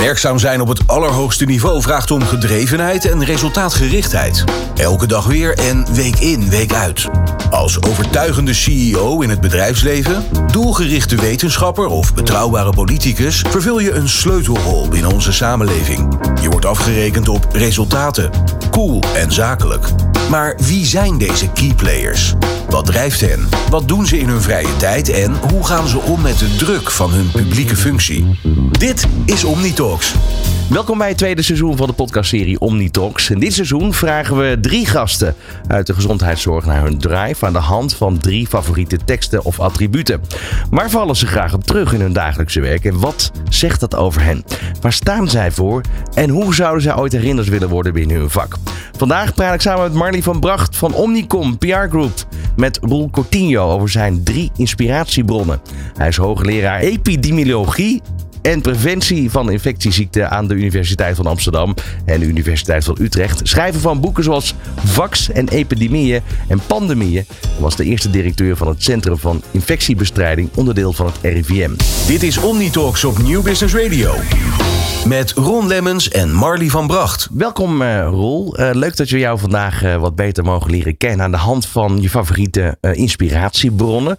[0.00, 4.44] Werkzaam zijn op het allerhoogste niveau vraagt om gedrevenheid en resultaatgerichtheid.
[4.74, 7.08] Elke dag weer en week in, week uit.
[7.50, 14.88] Als overtuigende CEO in het bedrijfsleven, doelgerichte wetenschapper of betrouwbare politicus vervul je een sleutelrol
[14.88, 16.18] binnen onze samenleving.
[16.42, 18.30] Je wordt afgerekend op resultaten,
[18.70, 19.88] cool en zakelijk.
[20.30, 22.34] Maar wie zijn deze key players?
[22.68, 23.48] Wat drijft hen?
[23.70, 26.90] Wat doen ze in hun vrije tijd en hoe gaan ze om met de druk
[26.90, 28.38] van hun publieke functie?
[28.70, 29.44] Dit is
[30.68, 33.30] Welkom bij het tweede seizoen van de podcastserie Omnitalks.
[33.30, 35.34] In dit seizoen vragen we drie gasten
[35.66, 40.20] uit de gezondheidszorg naar hun drive aan de hand van drie favoriete teksten of attributen.
[40.70, 44.22] Waar vallen ze graag op terug in hun dagelijkse werk en wat zegt dat over
[44.22, 44.44] hen?
[44.80, 45.80] Waar staan zij voor
[46.14, 48.56] en hoe zouden zij ooit herinnerd willen worden binnen hun vak?
[48.96, 53.70] Vandaag praat ik samen met Marley van Bracht van Omnicom PR Group met Roel Cortinho
[53.70, 55.60] over zijn drie inspiratiebronnen.
[55.96, 58.02] Hij is hoogleraar epidemiologie
[58.42, 63.40] en preventie van infectieziekten aan de Universiteit van Amsterdam en de Universiteit van Utrecht.
[63.42, 67.24] Schrijver van boeken zoals Vax en Epidemieën en Pandemieën.
[67.56, 71.70] En was de eerste directeur van het Centrum van Infectiebestrijding, onderdeel van het RIVM.
[72.06, 74.14] Dit is Omnitalks op Nieuw Business Radio.
[75.06, 77.28] Met Ron Lemmens en Marley van Bracht.
[77.32, 78.60] Welkom uh, Roel.
[78.60, 81.66] Uh, leuk dat we jou vandaag uh, wat beter mogen leren kennen aan de hand
[81.66, 84.16] van je favoriete inspiratiebronnen.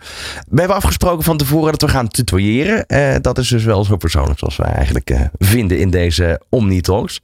[0.49, 2.85] We hebben afgesproken van tevoren dat we gaan tutoyeren.
[3.21, 7.21] dat is dus wel zo zoals wij eigenlijk vinden in deze Omnitalks.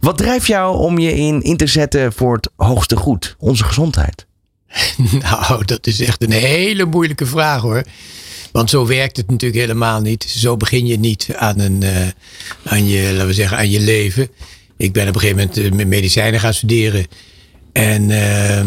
[0.00, 4.26] Wat drijft jou om je in, in te zetten voor het hoogste goed, onze gezondheid?
[5.20, 7.82] Nou, dat is echt een hele moeilijke vraag hoor.
[8.52, 10.24] Want zo werkt het natuurlijk helemaal niet.
[10.24, 12.06] Zo begin je niet aan, een, uh,
[12.64, 14.28] aan, je, laten we zeggen, aan je leven.
[14.76, 17.06] Ik ben op een gegeven moment uh, medicijnen gaan studeren.
[17.72, 18.60] En uh,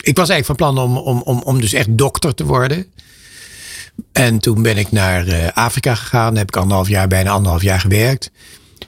[0.00, 2.86] ik was eigenlijk van plan om, om, om, om dus echt dokter te worden.
[4.12, 6.28] En toen ben ik naar uh, Afrika gegaan.
[6.28, 8.30] Daar heb ik anderhalf jaar, bijna anderhalf jaar gewerkt.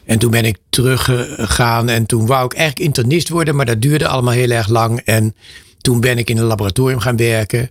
[0.04, 1.88] En toen ben ik teruggegaan.
[1.88, 3.56] En toen wou ik eigenlijk internist worden.
[3.56, 5.00] Maar dat duurde allemaal heel erg lang.
[5.00, 5.34] En
[5.80, 7.70] toen ben ik in een laboratorium gaan werken.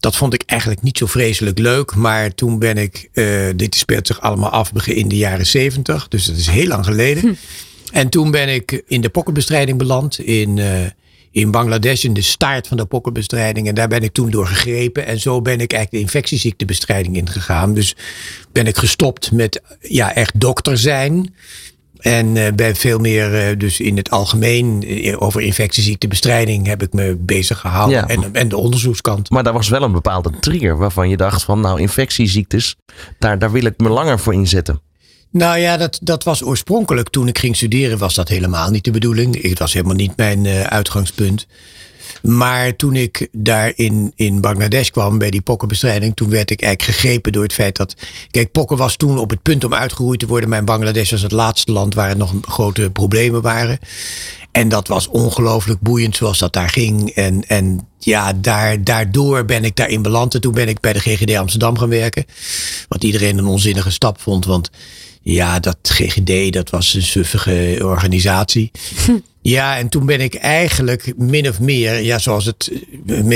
[0.00, 1.94] Dat vond ik eigenlijk niet zo vreselijk leuk.
[1.94, 6.08] Maar toen ben ik, uh, dit speelt zich allemaal af begin in de jaren zeventig.
[6.08, 7.22] Dus dat is heel lang geleden.
[7.22, 7.32] Hm.
[7.92, 10.18] En toen ben ik in de pokkenbestrijding beland.
[10.18, 10.66] In, uh,
[11.40, 13.68] in Bangladesh, in de staart van de pokkenbestrijding.
[13.68, 15.06] En daar ben ik toen door gegrepen.
[15.06, 17.74] En zo ben ik eigenlijk de infectieziektebestrijding ingegaan.
[17.74, 17.96] Dus
[18.52, 21.34] ben ik gestopt met ja, echt dokter zijn.
[21.98, 26.92] En uh, ben veel meer, uh, dus in het algemeen, uh, over infectieziektebestrijding heb ik
[26.92, 27.98] me bezig gehouden.
[27.98, 28.06] Ja.
[28.06, 29.30] En, en de onderzoekskant.
[29.30, 32.76] Maar daar was wel een bepaalde trigger waarvan je dacht van nou infectieziektes,
[33.18, 34.80] daar, daar wil ik me langer voor inzetten.
[35.30, 38.90] Nou ja, dat, dat was oorspronkelijk toen ik ging studeren was dat helemaal niet de
[38.90, 39.42] bedoeling.
[39.42, 41.46] Het was helemaal niet mijn uitgangspunt.
[42.22, 46.98] Maar toen ik daar in, in Bangladesh kwam bij die pokkenbestrijding, toen werd ik eigenlijk
[46.98, 47.94] gegrepen door het feit dat.
[48.30, 50.48] Kijk, pokken was toen op het punt om uitgeroeid te worden.
[50.48, 53.78] Maar Bangladesh was het laatste land waar er nog grote problemen waren.
[54.52, 57.10] En dat was ongelooflijk boeiend zoals dat daar ging.
[57.10, 60.34] En, en ja, daar, daardoor ben ik daarin beland.
[60.34, 62.24] En toen ben ik bij de GGD Amsterdam gaan werken.
[62.88, 64.44] Wat iedereen een onzinnige stap vond.
[64.44, 64.70] Want
[65.22, 68.70] ja, dat GGD, dat was een suffige organisatie.
[69.40, 72.72] Ja, en toen ben ik eigenlijk min of meer, ja, zoals het.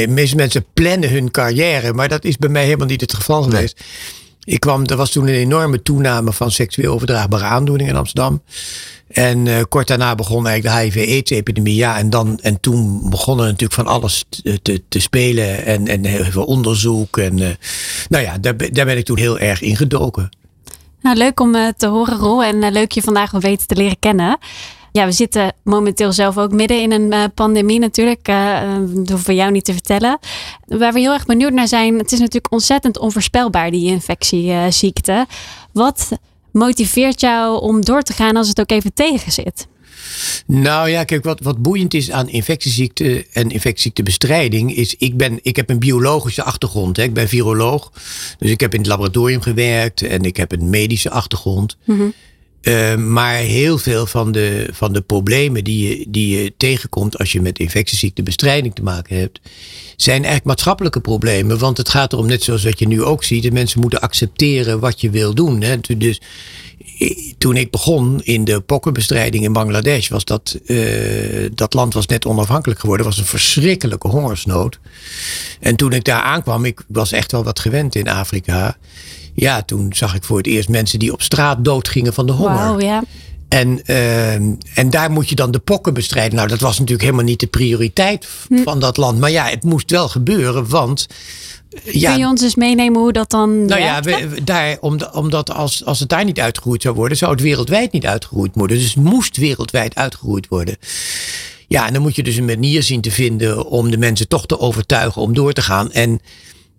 [0.08, 3.84] Meeste mensen plannen hun carrière, maar dat is bij mij helemaal niet het geval geweest.
[4.44, 8.42] Ik kwam, er was toen een enorme toename van seksueel overdraagbare aandoeningen in Amsterdam.
[9.08, 11.74] En uh, kort daarna begon eigenlijk de HIV-AIDS-epidemie.
[11.74, 15.64] Ja, en, dan, en toen begon er natuurlijk van alles te, te, te spelen.
[15.64, 17.18] En, en heel veel onderzoek.
[17.18, 17.48] En uh,
[18.08, 20.28] nou ja, daar, daar ben ik toen heel erg in gedoken.
[21.00, 22.44] Nou, leuk om te horen, Roel.
[22.44, 24.38] En leuk je vandaag wel weten te leren kennen.
[24.92, 28.28] Ja, we zitten momenteel zelf ook midden in een uh, pandemie natuurlijk.
[28.28, 30.18] Uh, dat hoeven we jou niet te vertellen.
[30.66, 31.98] Waar we heel erg benieuwd naar zijn.
[31.98, 35.26] Het is natuurlijk ontzettend onvoorspelbaar, die infectieziekte.
[35.72, 36.08] Wat
[36.50, 39.66] motiveert jou om door te gaan als het ook even tegen zit?
[40.46, 45.56] Nou ja, kijk, wat, wat boeiend is aan infectieziekte en infectieziektebestrijding is, ik, ben, ik
[45.56, 46.96] heb een biologische achtergrond.
[46.96, 47.02] Hè.
[47.02, 47.92] Ik ben viroloog,
[48.38, 51.76] dus ik heb in het laboratorium gewerkt en ik heb een medische achtergrond.
[51.84, 52.12] Mm -hmm.
[52.62, 57.32] Uh, maar heel veel van de, van de problemen die je, die je tegenkomt als
[57.32, 59.40] je met infectieziektebestrijding te maken hebt,
[59.96, 61.58] zijn eigenlijk maatschappelijke problemen.
[61.58, 64.80] Want het gaat erom, net zoals wat je nu ook ziet, dat mensen moeten accepteren
[64.80, 65.62] wat je wil doen.
[65.62, 65.76] Hè.
[65.96, 66.20] Dus
[67.38, 72.26] toen ik begon in de pokkenbestrijding in Bangladesh, was dat, uh, dat land was net
[72.26, 74.78] onafhankelijk geworden, was een verschrikkelijke hongersnood.
[75.60, 78.76] En toen ik daar aankwam, ik was echt wel wat gewend in Afrika.
[79.34, 82.68] Ja, toen zag ik voor het eerst mensen die op straat doodgingen van de honger.
[82.68, 83.02] Wow, ja.
[83.48, 84.34] En, uh,
[84.74, 86.36] en daar moet je dan de pokken bestrijden.
[86.36, 88.62] Nou, dat was natuurlijk helemaal niet de prioriteit hm.
[88.62, 89.18] van dat land.
[89.18, 91.06] Maar ja, het moest wel gebeuren, want
[91.84, 95.52] ja, Kun je ons dus meenemen hoe dat dan nou ja, we- daar, omdat, omdat
[95.52, 98.76] als, als het daar niet uitgeroeid zou worden, zou het wereldwijd niet uitgeroeid worden.
[98.78, 100.76] Dus het moest wereldwijd uitgeroeid worden.
[101.68, 104.46] Ja, en dan moet je dus een manier zien te vinden om de mensen toch
[104.46, 105.92] te overtuigen om door te gaan.
[105.92, 106.20] En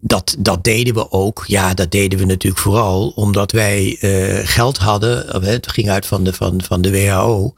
[0.05, 1.43] dat, dat deden we ook.
[1.47, 5.43] Ja, dat deden we natuurlijk vooral omdat wij eh, geld hadden.
[5.43, 7.53] Hè, Het ging uit van de, van, van de WHO.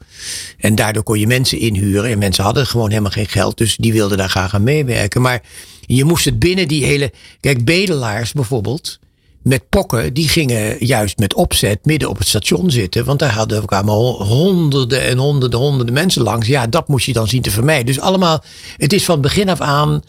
[0.58, 2.10] En daardoor kon je mensen inhuren.
[2.10, 3.56] En mensen hadden gewoon helemaal geen geld.
[3.56, 5.22] Dus die wilden daar graag aan meewerken.
[5.22, 5.42] Maar
[5.80, 7.12] je moest het binnen die hele.
[7.40, 8.98] Kijk, bedelaars bijvoorbeeld.
[9.42, 13.04] Met pokken, die gingen juist met opzet midden op het station zitten.
[13.04, 16.46] Want daar hadden, kwamen al honderden en honderden, honderden mensen langs.
[16.46, 17.86] Ja, dat moest je dan zien te vermijden.
[17.86, 18.44] Dus allemaal,
[18.76, 20.02] het is van begin af aan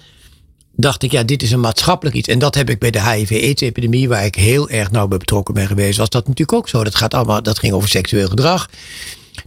[0.80, 2.28] dacht ik, ja, dit is een maatschappelijk iets.
[2.28, 5.68] En dat heb ik bij de HIV-AIDS-epidemie, waar ik heel erg nauw bij betrokken ben
[5.68, 6.84] geweest, was dat natuurlijk ook zo.
[6.84, 8.70] Dat, gaat allemaal, dat ging over seksueel gedrag.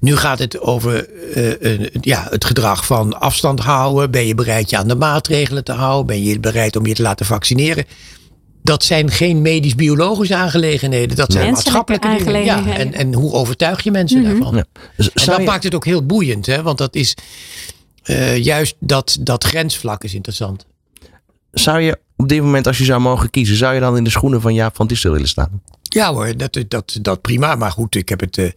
[0.01, 4.11] Nu gaat het over eh, ja, het gedrag van afstand houden.
[4.11, 6.07] Ben je bereid je aan de maatregelen te houden?
[6.07, 7.85] Ben je bereid om je te laten vaccineren?
[8.63, 11.17] Dat zijn geen medisch-biologische aangelegenheden.
[11.17, 12.45] Dat zijn maatschappelijke dingen.
[12.45, 13.01] Ja, en, aangelegenheden.
[13.01, 14.55] en hoe overtuig je mensen daarvan?
[14.55, 14.65] Ja.
[14.97, 16.63] Dus En dat je- maakt het ook heel boeiend, hè?
[16.63, 17.17] want dat is
[18.03, 20.67] eh, juist dat, dat grensvlak is interessant.
[21.53, 24.11] Zou je op dit moment, als je zou mogen kiezen, zou je dan in de
[24.11, 25.63] schoenen van Jaap van Distel willen staan?
[25.83, 27.55] Ja hoor, dat, dat, dat prima.
[27.55, 28.39] Maar goed, ik heb het.
[28.39, 28.51] eh,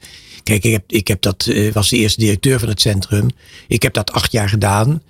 [0.43, 3.27] kijk, ik, heb, ik heb dat, eh, was de eerste directeur van het centrum.
[3.67, 5.01] Ik heb dat acht jaar gedaan.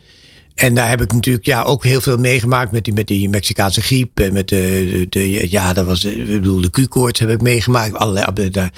[0.56, 3.82] En daar heb ik natuurlijk ja, ook heel veel meegemaakt met die, met die Mexicaanse
[3.82, 4.20] griep.
[4.20, 7.96] En met de, de, ja, dat was, eh, ik bedoel, de Q-koorts heb ik meegemaakt.
[7.96, 8.72] Allerlei, de,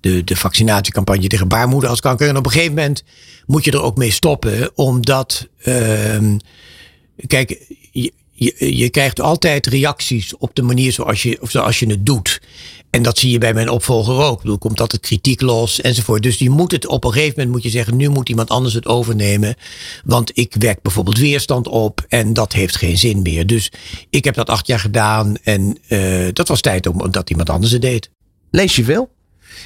[0.00, 2.28] de, de, vaccinatiecampagne tegen baarmoederhalskanker.
[2.28, 3.04] En op een gegeven moment
[3.46, 4.70] moet je er ook mee stoppen.
[4.74, 6.36] Omdat, ehm,
[7.26, 7.58] kijk,
[8.38, 12.40] je, je, krijgt altijd reacties op de manier zoals je, of zoals je het doet.
[12.90, 14.36] En dat zie je bij mijn opvolger ook.
[14.36, 16.22] Ik bedoel, komt altijd kritiek los enzovoort.
[16.22, 18.74] Dus je moet het op een gegeven moment moet je zeggen, nu moet iemand anders
[18.74, 19.54] het overnemen.
[20.04, 23.46] Want ik wek bijvoorbeeld weerstand op en dat heeft geen zin meer.
[23.46, 23.72] Dus
[24.10, 27.72] ik heb dat acht jaar gedaan en eh, dat was tijd om dat iemand anders
[27.72, 28.10] het deed.
[28.50, 29.10] Lees je veel?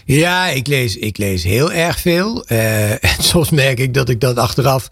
[0.05, 2.45] Ja, ik lees, ik lees heel erg veel.
[2.47, 4.89] Eh, en soms merk ik dat ik dat achteraf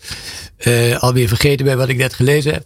[0.57, 2.65] eh, alweer vergeten ben wat ik net gelezen heb.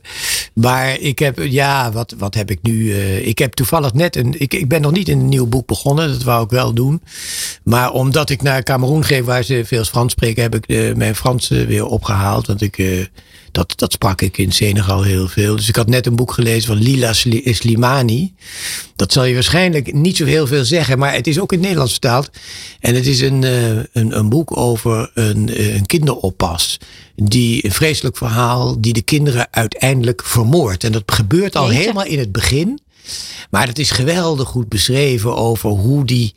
[0.54, 2.92] Maar ik heb, ja, wat, wat heb ik nu?
[2.92, 4.40] eh, ik heb toevallig net een.
[4.40, 7.02] Ik, ik ben nog niet in een nieuw boek begonnen, dat wou ik wel doen.
[7.62, 11.48] Maar omdat ik naar Cameroen geef, waar ze veel Frans spreken, heb ik mijn Frans
[11.48, 12.46] weer opgehaald.
[12.46, 13.08] Want ik.
[13.54, 15.56] Dat, dat sprak ik in Senegal heel veel.
[15.56, 18.34] Dus ik had net een boek gelezen van Lila Sli- Slimani.
[18.96, 21.62] Dat zal je waarschijnlijk niet zo heel veel zeggen, maar het is ook in het
[21.62, 22.30] Nederlands vertaald.
[22.80, 26.78] En het is een, eh, een, een boek over een, eh, een kinderoppas.
[27.16, 30.84] Die een vreselijk verhaal, die de kinderen uiteindelijk vermoordt.
[30.84, 31.80] En dat gebeurt al Jeetje.
[31.80, 32.80] helemaal in het begin.
[33.50, 36.34] Maar het is geweldig goed beschreven over hoe die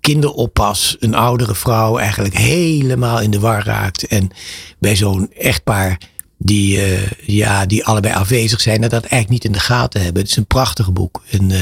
[0.00, 4.06] kinderoppas, een oudere vrouw, eigenlijk helemaal in de war raakt.
[4.06, 4.30] En
[4.78, 5.98] bij zo'n echtpaar
[6.42, 10.22] die, eh, ja, die allebei afwezig zijn en dat eigenlijk niet in de gaten hebben.
[10.22, 11.22] Het is een prachtig boek.
[11.30, 11.60] En, eh,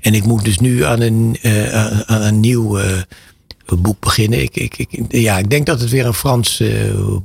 [0.00, 2.80] en ik moet dus nu aan een, eh, aan, een nieuw
[3.78, 4.42] boek beginnen.
[4.42, 6.62] Ik, ik, ik, ja, ik denk dat het weer een Frans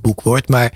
[0.02, 0.74] boek wordt, maar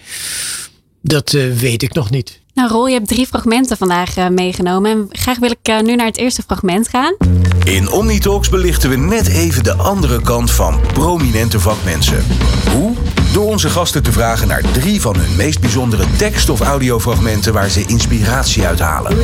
[1.08, 2.42] dat eh, weet ik nog niet.
[2.54, 4.92] Nou, Rol, je hebt drie fragmenten vandaag eh, meegenomen.
[4.92, 7.16] En graag wil ik eh, nu naar het eerste fragment gaan.
[7.64, 12.24] In Omnitalks belichten we net even de andere kant van prominente vakmensen.
[12.72, 12.94] Hoe?
[13.34, 17.70] Door onze gasten te vragen naar drie van hun meest bijzondere tekst- of audiofragmenten waar
[17.70, 19.18] ze inspiratie uit halen.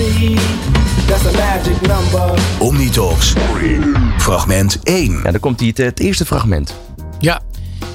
[1.08, 2.42] That's a magic number.
[2.60, 3.34] Omnitalks.
[4.18, 5.20] Fragment 1.
[5.24, 6.76] Ja, dan komt hij het, het eerste fragment.
[7.20, 7.42] Ja.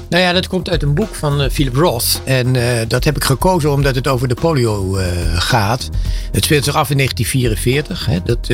[0.09, 2.21] Nou ja, dat komt uit een boek van eh, Philip Roth.
[2.23, 5.89] En eh, dat heb ik gekozen omdat het over de polio eh, gaat.
[6.31, 8.05] Het speelt zich af in 1944.
[8.05, 8.49] Hè, dat,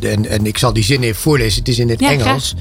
[0.00, 1.58] en, en ik zal die zin even voorlezen.
[1.58, 2.54] Het is in het Ja, Engels.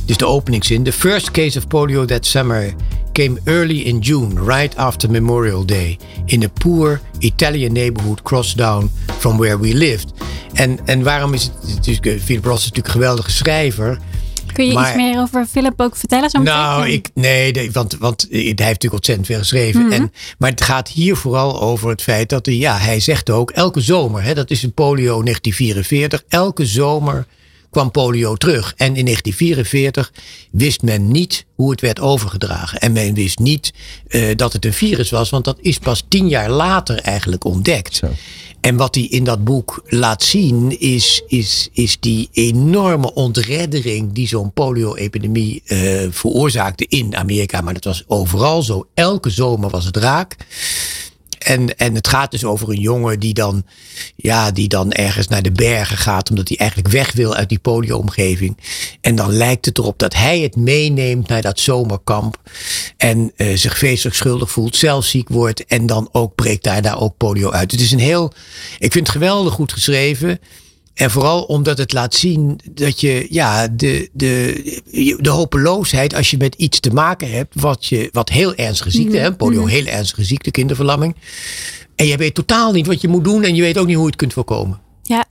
[0.00, 0.82] Het is de openingszin.
[0.82, 2.74] The first case of polio that summer
[3.12, 8.90] came early in June, right after Memorial Day, in a poor Italian neighborhood cross down
[9.18, 10.12] from where we lived.
[10.52, 11.50] En, en waarom is
[11.84, 13.98] het, Philip Roth is natuurlijk een geweldige schrijver.
[14.58, 16.30] Kun je Maar- iets meer over Philip ook vertellen?
[16.30, 16.54] Zo meteen?
[16.54, 19.92] Nou, ik, nee, want, want hij heeft natuurlijk ontzettend veel geschreven.
[19.92, 23.50] en, maar het gaat hier vooral over het feit dat hij, ja, hij zegt ook,
[23.50, 27.26] elke zomer, hè, dat is een polio 1944, elke zomer
[27.70, 28.74] kwam polio terug.
[28.76, 30.12] En in 1944
[30.50, 32.80] wist men niet hoe het werd overgedragen.
[32.80, 33.72] En men wist niet
[34.08, 37.96] eh, dat het een virus was, want dat is pas tien jaar later eigenlijk ontdekt.
[37.96, 38.06] Zo.
[38.60, 44.28] En wat hij in dat boek laat zien, is, is, is die enorme ontreddering die
[44.28, 47.60] zo'n polio-epidemie eh, veroorzaakte in Amerika.
[47.60, 48.86] Maar dat was overal zo.
[48.94, 50.36] Elke zomer was het raak.
[51.38, 53.64] En, en het gaat dus over een jongen die dan,
[54.16, 57.58] ja, die dan ergens naar de bergen gaat, omdat hij eigenlijk weg wil uit die
[57.58, 58.56] polio-omgeving.
[59.00, 62.40] En dan lijkt het erop dat hij het meeneemt naar dat zomerkamp.
[62.96, 65.64] En eh, zich vreselijk schuldig voelt, zelf ziek wordt.
[65.64, 67.70] En dan ook breekt daar, daar ook polio uit.
[67.70, 68.32] Het is een heel,
[68.78, 70.40] ik vind het geweldig goed geschreven.
[70.98, 76.36] En vooral omdat het laat zien dat je, ja, de, de, de hopeloosheid als je
[76.36, 79.24] met iets te maken hebt wat, je, wat heel ernstige ziekte, Mhm.
[79.24, 79.68] hè, polio, Mhm.
[79.70, 81.14] heel ernstige ziekte, kinderverlamming.
[81.96, 84.04] En je weet totaal niet wat je moet doen en je weet ook niet hoe
[84.04, 84.80] je het kunt voorkomen.
[85.02, 85.24] Ja.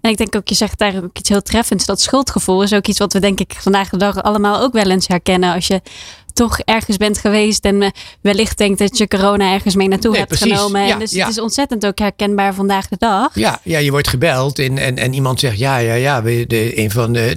[0.00, 1.86] En ik denk ook, je zegt daar ook iets heel treffends.
[1.86, 4.90] Dat schuldgevoel is ook iets wat we denk ik vandaag de dag allemaal ook wel
[4.90, 5.54] eens herkennen.
[5.54, 5.80] Als je
[6.32, 10.20] toch ergens bent geweest en eh, wellicht denkt dat je corona ergens mee naartoe Nee,
[10.20, 10.56] hebt precies.
[10.56, 10.86] genomen.
[10.86, 11.24] Ja, en dus ja.
[11.26, 13.30] het is ontzettend ook herkenbaar vandaag de dag.
[13.34, 16.90] Ja, ja je wordt gebeld en, en, en iemand zegt, ja, ja, ja, de, een
[16.90, 17.34] van de,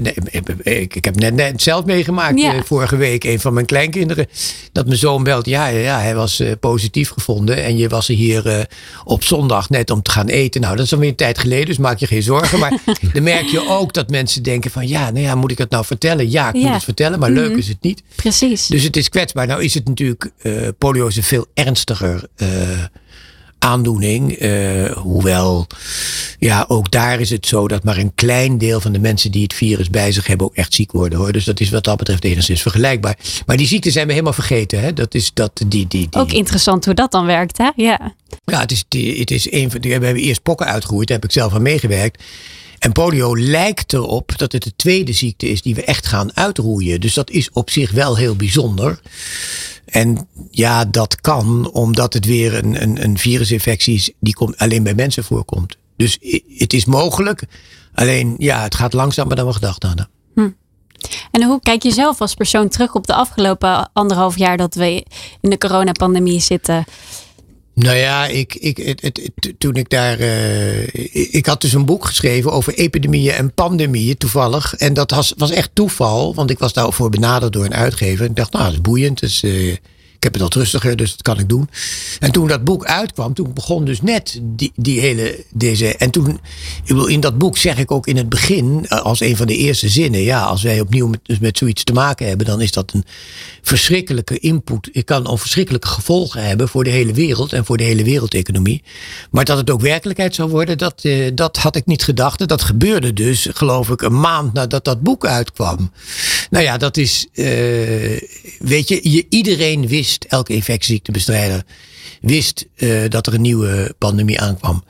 [0.64, 2.54] nee, ik, ik heb net, net zelf meegemaakt Ja.
[2.54, 4.28] eh, vorige week, een van mijn kleinkinderen,
[4.72, 8.10] dat mijn zoon belt, ja, ja, ja hij was eh, positief gevonden en je was
[8.10, 8.68] er hier
[9.04, 10.62] op zondag net om te gaan eten.
[10.62, 12.60] Nou, dat is alweer een tijd geleden, dus maak je geen zorgen.
[12.60, 12.80] Maar
[13.14, 15.86] dan merk je ook dat mensen denken van, ja, nou ja, moet ik het nou
[15.86, 16.32] vertellen?
[16.32, 18.04] Ja, ik moet het vertellen, maar leuk is het niet.
[18.16, 18.68] Precies.
[18.68, 19.48] Dus het is kwetsbaar.
[19.48, 22.50] Nou is het natuurlijk, eh, polio is een veel ernstiger eh,
[23.60, 24.34] aandoening.
[24.34, 25.68] eh, hoewel,
[26.40, 29.44] ja, ook daar is het zo dat maar een klein deel van de mensen die
[29.44, 31.32] het virus bij zich hebben ook echt ziek worden hoor.
[31.32, 33.18] Dus dat is wat dat betreft enigszins vergelijkbaar.
[33.46, 34.80] Maar die ziekte zijn we helemaal vergeten.
[34.80, 34.94] Hè?
[34.94, 37.70] Dat is dat, die, die, die, Ook interessant hoe dat dan werkt, hè?
[37.76, 38.16] Ja.
[38.46, 38.86] ja, het is,
[39.20, 39.82] het is een van.
[39.82, 42.24] We hebben eerst pokken uitgeroeid, daar heb ik zelf aan meegewerkt.
[42.86, 47.02] En polio lijkt erop dat het de tweede ziekte is die we echt gaan uitroeien.
[47.02, 49.00] Dus dat is op zich wel heel bijzonder.
[49.86, 54.84] En ja, dat kan omdat het weer een, een, een virusinfectie is die komt, alleen
[54.84, 55.78] bij mensen voorkomt.
[55.98, 56.18] Dus
[56.58, 57.44] het is mogelijk.
[57.94, 60.10] Alleen ja, het gaat langzamer dan we gedacht hadden.
[61.32, 65.06] En hoe kijk je zelf als persoon terug op de afgelopen anderhalf jaar dat we
[65.42, 66.86] in de coronapandemie zitten?
[67.76, 70.20] Nou ja, ik, ik, het, het, toen ik daar.
[70.20, 70.82] eh,
[71.34, 74.76] ik- had dus een boek geschreven over epidemieën en pandemieën toevallig.
[74.76, 78.24] En dat was, was echt toeval, want ik was daarvoor benaderd door een uitgever.
[78.26, 79.20] En ik dacht, nou, dat is boeiend.
[79.20, 79.80] Dus, ik
[80.26, 81.70] heb het wat rustiger, dus dat kan ik doen.
[82.20, 85.44] En toen dat boek uitkwam, toen begon dus net die, die hele.
[85.54, 86.40] Deze, en toen.
[87.08, 89.90] In dat boek zeg ik ook in het begin, eh, als een van de eerste
[89.90, 90.22] zinnen.
[90.22, 93.06] Ja, als wij opnieuw met, dus met zoiets te maken hebben, dan is dat een
[93.62, 94.90] verschrikkelijke input.
[94.92, 98.84] Het kan een verschrikkelijke gevolgen hebben voor de hele wereld en voor de hele wereldeconomie.
[99.32, 102.42] Maar dat het ook werkelijkheid zou worden, dat, eh, dat had ik niet gedacht.
[102.42, 105.92] En dat gebeurde dus, geloof ik, een maand nadat dat boek uitkwam.
[106.50, 107.46] Nou ja, dat is, eh,
[108.60, 111.64] weet je, je, iedereen wist, elke infectieziektenbestrijder
[112.22, 114.84] wist eh, dat er een nieuwe pandemie aankwam.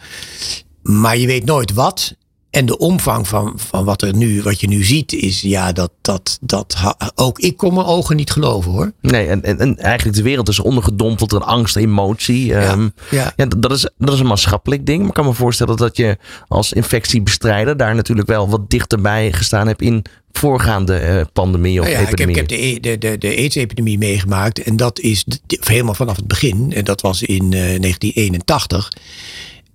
[0.82, 2.16] Maar je weet nooit wat.
[2.56, 5.92] En de omvang van, van wat, er nu, wat je nu ziet is, ja, dat,
[6.02, 8.92] dat, dat ook ik kon mijn ogen niet geloven hoor.
[9.02, 12.46] Nee, en, en, en eigenlijk de wereld is ondergedompeld in angst, emotie.
[12.46, 12.78] Ja.
[13.10, 15.00] ja, dat, is, dat is een maatschappelijk ding.
[15.00, 19.68] Maar ik kan me voorstellen dat je als infectiebestrijder daar natuurlijk wel wat dichterbij gestaan
[19.68, 23.18] hebt in voorgaande eh, pandemie of Nou ja, ik heb, ik heb de, de, de,
[23.18, 24.64] de AIDS-epidemie meegemaakt.
[24.64, 26.74] En dat is helemaal vanaf het begin.
[26.74, 28.92] En dat was in eh, 1981.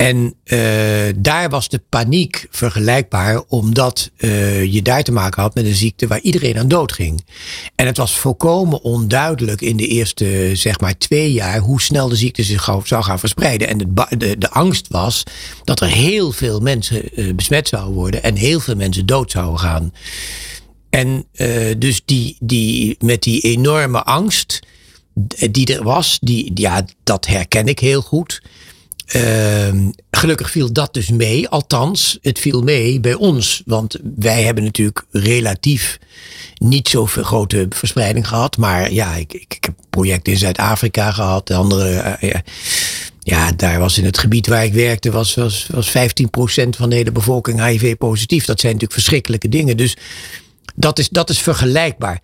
[0.01, 0.59] En eh,
[1.17, 6.07] daar was de paniek vergelijkbaar, omdat eh, je daar te maken had met een ziekte
[6.07, 7.25] waar iedereen aan dood ging.
[7.75, 12.17] En het was volkomen onduidelijk in de eerste, zeg maar, twee jaar hoe snel de
[12.17, 13.69] ziekte zich zou gaan verspreiden.
[13.69, 15.23] En ba- de, de angst was
[15.65, 19.59] dat er heel veel mensen eh, besmet zouden worden en heel veel mensen dood zouden
[19.59, 19.93] gaan.
[20.91, 21.25] En
[21.79, 24.61] dus die, die, met die enorme angst
[25.51, 28.41] die er was, die, ja, dat herken ik heel goed.
[29.11, 31.49] Ehm, gelukkig viel dat dus mee.
[31.49, 33.63] Althans, het viel mee bij ons.
[33.67, 35.99] Want wij hebben natuurlijk relatief
[36.55, 38.57] niet zoveel grote verspreiding gehad.
[38.57, 41.47] Maar ja, ik, ik, heb projecten in Zuid-Afrika gehad.
[41.47, 42.43] De andere, eh, ja,
[43.21, 45.93] ja, daar was in het gebied waar ik werkte, was, was, was 15%
[46.77, 48.45] van de hele bevolking HIV-positief.
[48.45, 49.77] Dat zijn natuurlijk verschrikkelijke dingen.
[49.77, 49.97] Dus
[50.75, 52.21] dat is, dat is vergelijkbaar.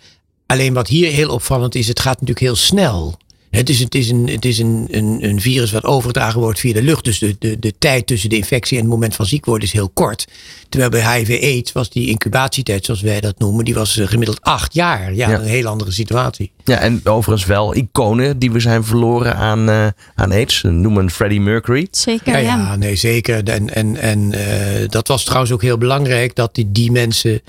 [0.47, 3.19] Alleen wat hier heel opvallend is, het gaat natuurlijk heel snel.
[3.51, 6.73] Het is, het is, een, het is een, een, een virus wat overgedragen wordt via
[6.73, 7.05] de lucht.
[7.05, 9.73] Dus de, de, de tijd tussen de infectie en het moment van ziek worden is
[9.73, 10.25] heel kort.
[10.69, 14.75] Terwijl bij HIV-AIDS was die incubatietijd, zoals wij dat noemen, die was eh, gemiddeld acht
[14.75, 15.15] jaar.
[15.15, 15.39] Ja, Ja.
[15.39, 16.51] een heel andere situatie.
[16.65, 20.63] Ja, en overigens wel iconen die we zijn verloren aan, eh aan AIDS.
[20.63, 21.87] Noem een Freddie Mercury.
[21.91, 22.57] Zeker, Ja, ja.
[22.57, 23.45] ja, nee, zeker.
[23.45, 27.41] En, en, en eh, dat was trouwens ook heel belangrijk dat die, die mensen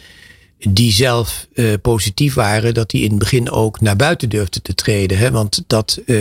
[0.60, 4.76] die zelf eh, positief waren, dat die in het begin ook naar buiten durfden te
[4.76, 5.18] treden.
[5.18, 5.32] Hè?
[5.32, 6.18] Want dat eh,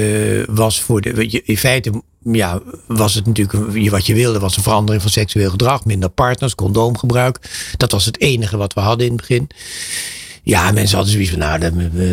[0.46, 1.42] was voor de.
[1.44, 2.02] In feite
[2.32, 6.54] ja, was het natuurlijk wat je wilde, was een verandering van seksueel gedrag, minder partners,
[6.54, 7.40] condoomgebruik.
[7.76, 9.48] Dat was het enige wat we hadden in het begin.
[10.42, 11.72] Ja, mensen hadden zoiets van, nou, dat,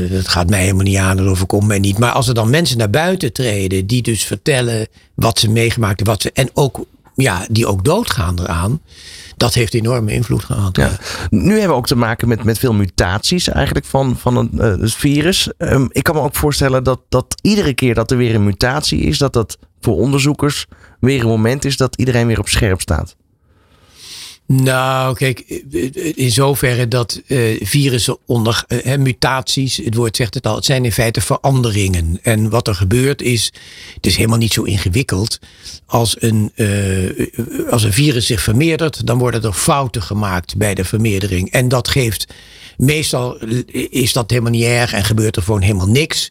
[0.10, 1.98] dat gaat mij helemaal niet aan, dat overkomt mij niet.
[1.98, 6.13] Maar als er dan mensen naar buiten treden, die dus vertellen wat ze meegemaakt hebben,
[6.13, 8.82] wat ze, en ook, ja, die ook doodgaan eraan,
[9.38, 10.77] dat heeft enorme invloed gehad.
[11.29, 14.79] Nu hebben we ook te maken met, met veel mutaties eigenlijk van, van een, eh,
[14.79, 15.50] het virus.
[15.58, 19.00] Ehm, ik kan me ook voorstellen dat, dat iedere keer dat er weer een mutatie
[19.00, 20.65] is, dat dat voor onderzoekers
[21.00, 23.15] weer een moment is dat iedereen weer op scherp staat.
[24.47, 25.39] Nou, kijk,
[26.15, 30.85] in zoverre dat uh, virussen, onder, uh, mutaties, het woord zegt het al, het zijn
[30.85, 32.19] in feite veranderingen.
[32.21, 33.51] En wat er gebeurt is,
[33.95, 35.39] het is helemaal niet zo ingewikkeld.
[35.85, 36.51] Als een,
[37.69, 41.51] als een virus zich vermeerdert, dan worden er fouten gemaakt bij de vermeerdering.
[41.51, 42.33] En dat geeft,
[42.77, 43.38] meestal
[43.71, 46.29] is dat helemaal niet erg en gebeurt er gewoon helemaal niks.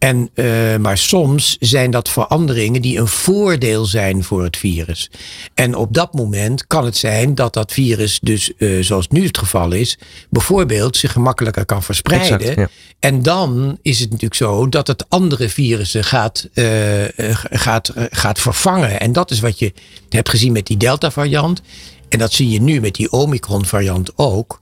[0.00, 5.10] En, uh, maar soms zijn dat veranderingen die een voordeel zijn voor het virus.
[5.54, 9.38] En op dat moment kan het zijn dat dat virus, dus uh, zoals nu het
[9.38, 9.98] geval is,
[10.30, 12.40] bijvoorbeeld zich gemakkelijker kan verspreiden.
[12.40, 12.68] Exact, ja.
[12.98, 17.04] En dan is het natuurlijk zo dat het andere virussen gaat, uh,
[17.50, 19.00] gaat, gaat vervangen.
[19.00, 19.72] En dat is wat je
[20.08, 21.62] hebt gezien met die Delta-variant.
[22.08, 24.58] En dat zie je nu met die Omicron-variant ook.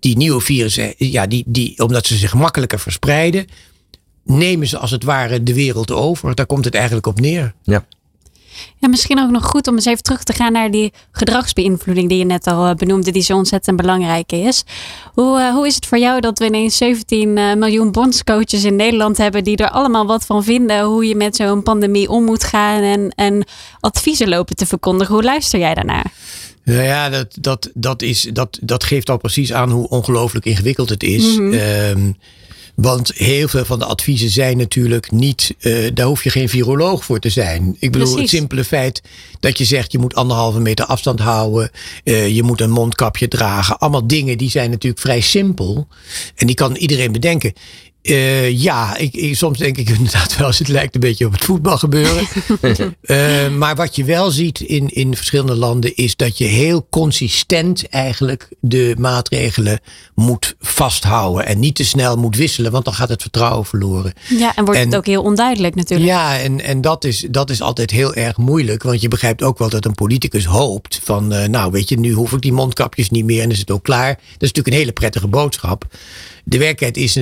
[0.00, 3.46] die nieuwe virussen, ja, die, die, omdat ze zich makkelijker verspreiden,
[4.24, 6.34] nemen ze als het ware de wereld over.
[6.34, 7.54] Daar komt het eigenlijk op neer.
[7.62, 7.84] Ja.
[8.78, 12.18] Ja, misschien ook nog goed om eens even terug te gaan naar die gedragsbeïnvloeding die
[12.18, 14.64] je net al eh, benoemde, die zo ontzettend belangrijk is.
[15.14, 18.76] Hoe, uh, hoe is het voor jou dat we ineens 17 uh, miljoen bondscoaches in
[18.76, 22.44] Nederland hebben die er allemaal wat van vinden hoe je met zo'n pandemie om moet
[22.44, 23.44] gaan en, en
[23.80, 25.14] adviezen lopen te verkondigen?
[25.14, 26.12] Hoe luister jij daarnaar?
[26.64, 30.88] Nou ja, dat, dat, dat, is, dat, dat geeft al precies aan hoe ongelooflijk ingewikkeld
[30.88, 31.36] het is.
[31.36, 32.16] Mm -hmm.
[32.74, 37.04] Want heel veel van de adviezen zijn natuurlijk niet, uh, daar hoef je geen viroloog
[37.04, 37.76] voor te zijn.
[37.78, 38.30] Ik bedoel, Precies.
[38.30, 39.02] het simpele feit
[39.40, 41.70] dat je zegt je moet anderhalve meter afstand houden,
[42.04, 43.78] uh, je moet een mondkapje dragen.
[43.78, 45.86] Allemaal dingen die zijn natuurlijk vrij simpel.
[46.34, 47.52] En die kan iedereen bedenken.
[48.02, 51.32] Uh, ja, ik, ik, soms denk ik inderdaad wel eens, het lijkt een beetje op
[51.32, 52.26] het voetbal gebeuren.
[53.02, 57.88] uh, maar wat je wel ziet in, in verschillende landen is dat je heel consistent
[57.88, 59.80] eigenlijk de maatregelen
[60.14, 61.46] moet vasthouden.
[61.46, 64.12] En niet te snel moet wisselen, want dan gaat het vertrouwen verloren.
[64.28, 66.08] Ja, en wordt en, het ook heel onduidelijk natuurlijk.
[66.08, 68.82] Ja, en, en dat, is, dat is altijd heel erg moeilijk.
[68.82, 72.12] Want je begrijpt ook wel dat een politicus hoopt van, uh, nou weet je, nu
[72.12, 74.14] hoef ik die mondkapjes niet meer en is het ook klaar.
[74.14, 75.86] Dat is natuurlijk een hele prettige boodschap
[76.44, 77.16] de werkelijkheid is,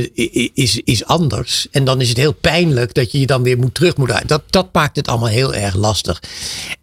[0.54, 1.68] is, is anders.
[1.70, 4.28] En dan is het heel pijnlijk dat je je dan weer moet terug moet.
[4.28, 6.22] Dat, dat maakt het allemaal heel erg lastig.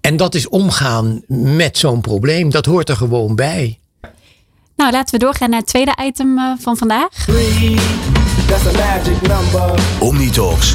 [0.01, 2.49] En dat is omgaan met zo'n probleem.
[2.49, 3.77] Dat hoort er gewoon bij.
[4.75, 7.09] Nou, laten we doorgaan naar het tweede item uh, van vandaag.
[7.09, 7.75] Three,
[8.47, 9.79] that's a magic number.
[9.99, 10.73] Omnitalks.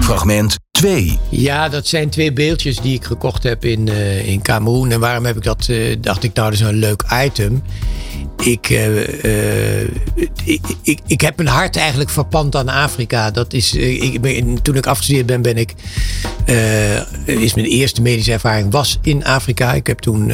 [0.00, 1.18] Fragment 2.
[1.28, 4.90] Ja, dat zijn twee beeldjes die ik gekocht heb in, uh, in Cameroen.
[4.90, 5.66] En waarom heb ik dat?
[5.70, 7.62] Uh, dacht ik, nou, dat is een leuk item.
[8.42, 9.80] Ik, uh,
[10.44, 13.30] ik, ik, ik, heb mijn hart eigenlijk verpand aan Afrika.
[13.30, 15.74] Dat is, ik ben, toen ik afgestudeerd ben, ben ik.
[17.24, 19.72] is mijn eerste medische ervaring was in Afrika.
[19.72, 20.32] Ik heb toen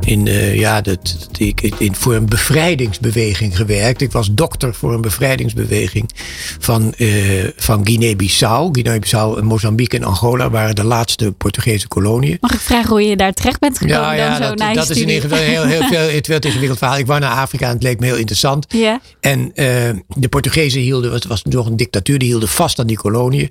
[0.00, 4.00] in, eh, ja, dat, ik, in, voor een bevrijdingsbeweging gewerkt.
[4.00, 6.10] Ik was dokter voor een bevrijdingsbeweging
[6.58, 8.68] van, uh, van Guinea-Bissau.
[8.72, 12.36] Guinea-Bissau en Mozambique en Angola waren de laatste Portugese koloniën.
[12.40, 14.16] Mag ik vragen hoe je daar terecht bent gekomen?
[14.16, 16.08] Ja, dan zo dat, dat is in ieder geval heel, heel veel.
[16.08, 16.98] Het werd een ingewikkeld verhaal.
[16.98, 18.66] Ik wou naar Afrika en het leek me heel interessant.
[18.68, 18.98] Yeah.
[19.20, 19.66] En eh,
[20.06, 23.50] de Portugezen hielden, het was nog een dictatuur, die hielden vast aan die koloniën.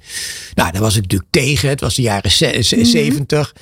[0.53, 1.69] Nou, daar was ik natuurlijk tegen.
[1.69, 3.53] Het was de jaren 70.
[3.53, 3.61] Mhm.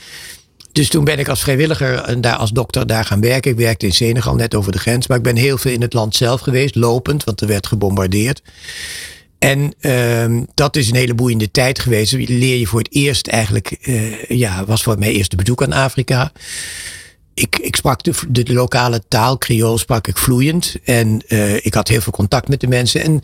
[0.78, 3.52] Dus toen ben ik als vrijwilliger en daar als dokter daar gaan werken.
[3.52, 5.08] Ik werkte in Senegal, net over de grens.
[5.08, 8.42] Maar ik ben heel veel in het land zelf geweest, lopend, want er werd gebombardeerd.
[9.40, 12.12] En uh, dat is een hele boeiende tijd geweest.
[12.12, 16.32] Leer je voor het eerst eigenlijk, uh, ja, was voor mijn eerste bezoek aan Afrika
[17.38, 20.76] ik, ik sprak de, lokale taal, Creool sprak ik vloeiend.
[20.84, 23.04] En uh, ik had heel veel contact met de mensen.
[23.04, 23.22] En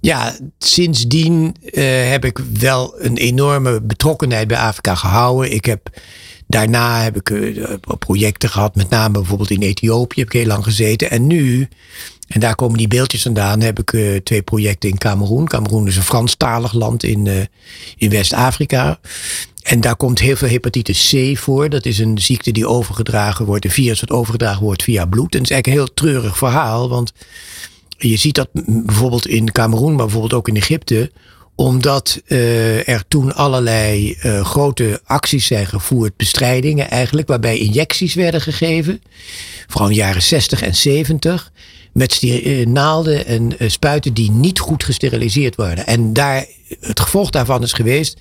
[0.00, 5.52] ja, sindsdien uh, heb ik wel een enorme betrokkenheid bij Afrika gehouden.
[5.52, 5.90] Ik heb
[6.46, 7.66] daarna heb ik uh,
[7.98, 11.10] projecten gehad, met name bijvoorbeeld in Ethiopië heb ik heel lang gezeten.
[11.10, 11.68] En nu,
[12.28, 15.48] en daar komen die beeldjes vandaan, heb ik uh, twee projecten in Cameroen.
[15.48, 17.48] Cameroen is een Franstalig land in,
[17.96, 19.00] in West-Afrika.
[19.62, 21.68] En daar komt heel veel hepatitis C voor.
[21.68, 25.32] Dat is een ziekte die overgedragen wordt, een virus dat overgedragen wordt via bloed.
[25.34, 27.12] En het is eigenlijk een heel treurig verhaal, want
[28.08, 31.10] je ziet dat bijvoorbeeld in Cameroen, maar bijvoorbeeld ook in Egypte
[31.60, 38.40] omdat uh, er toen allerlei uh, grote acties zijn gevoerd, bestrijdingen eigenlijk, waarbij injecties werden
[38.40, 39.02] gegeven.
[39.66, 41.52] Vooral in de jaren 60 en 70.
[41.92, 45.86] Met uh, naalden en spuiten die niet goed gesteriliseerd worden.
[45.86, 46.46] En daar,
[46.80, 48.16] het gevolg daarvan is geweest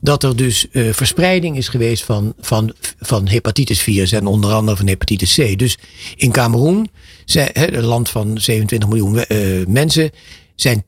[0.00, 5.34] dat er dus verspreiding is geweest van, van, van hepatitisvirus en onder andere van hepatitis
[5.34, 5.58] C.
[5.58, 5.78] Dus
[6.16, 6.90] in Cameroen,
[7.24, 10.10] een land van 27 miljoen uh, mensen,
[10.54, 10.84] zijn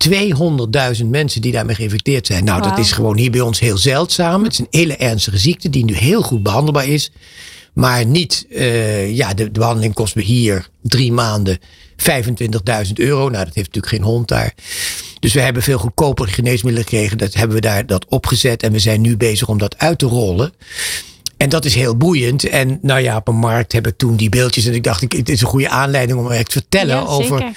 [1.00, 2.44] 200.000 mensen die daarmee geïnfecteerd zijn.
[2.44, 2.68] Nou, wow.
[2.68, 4.42] dat is gewoon hier bij ons heel zeldzaam.
[4.42, 7.10] Het is een hele ernstige ziekte die nu heel goed behandelbaar is.
[7.74, 11.58] Maar niet, uh, ja, de, de, behandeling kost me hier drie maanden
[11.96, 13.28] 25.000 euro.
[13.28, 14.54] Nou, dat heeft natuurlijk geen hond daar.
[15.20, 17.18] Dus we hebben veel goedkoper geneesmiddelen gekregen.
[17.18, 18.62] Dat hebben we daar dat opgezet.
[18.62, 20.52] En we zijn nu bezig om dat uit te rollen.
[21.44, 22.44] En dat is heel boeiend.
[22.44, 24.66] En nou ja, op een markt heb ik toen die beeldjes.
[24.66, 27.52] En ik dacht, ik, het is een goede aanleiding om echt te vertellen Ja, over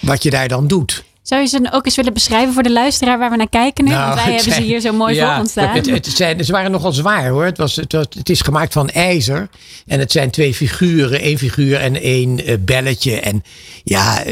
[0.00, 1.04] wat je daar dan doet.
[1.24, 3.90] Zou je ze ook eens willen beschrijven voor de luisteraar waar we naar kijken nu?
[3.90, 5.74] Nou, Want wij het hebben ze hier zo mooi ja, voor ons staan.
[5.76, 7.44] Het, het zijn, ze waren nogal zwaar hoor.
[7.44, 9.48] Het, was, het, was- het is gemaakt van ijzer.
[9.86, 11.20] En het zijn twee figuren.
[11.20, 13.20] één figuur en één eh, belletje.
[13.20, 13.42] En
[13.84, 14.22] ja,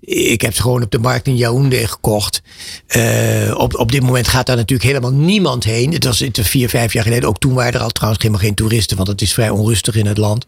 [0.00, 2.42] ik heb ze gewoon op de markt in Yaoundé gekocht.
[2.86, 5.92] Eh, op, op dit moment gaat daar natuurlijk helemaal niemand heen.
[5.92, 7.28] Het was het was vier, vijf jaar geleden.
[7.28, 8.96] Ook toen waren er al trouwens helemaal geen toeristen.
[8.96, 10.44] Want het is vrij onrustig in het land.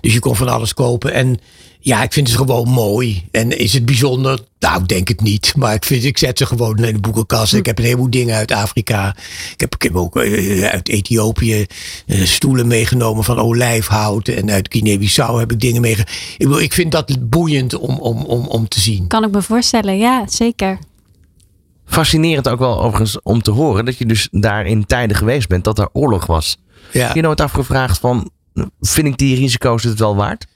[0.00, 1.12] Dus je kon van alles kopen.
[1.12, 1.38] En
[1.82, 3.28] ja, ik vind het gewoon mooi.
[3.30, 4.40] En is het bijzonder?
[4.58, 5.52] Nou, ik denk het niet.
[5.56, 7.54] Maar ik, vind, ik zet ze gewoon in de boekenkast.
[7.54, 9.16] Ik heb een heleboel dingen uit Afrika.
[9.52, 11.66] Ik heb, ik heb ook eh, uit Ethiopië
[12.06, 14.28] eh, stoelen meegenomen van olijfhout.
[14.28, 16.14] En uit Guinea-Bissau heb ik dingen meegenomen.
[16.32, 19.06] Ik, bedoel, ik vind dat boeiend om, om, om, om te zien.
[19.06, 20.78] Kan ik me voorstellen, ja, zeker.
[21.86, 25.64] Fascinerend ook wel overigens om te horen dat je dus daar in tijden geweest bent
[25.64, 26.58] dat er oorlog was.
[26.92, 27.06] Ja.
[27.06, 28.30] Heb je nooit afgevraagd van,
[28.80, 30.46] vind ik die risico's het wel waard?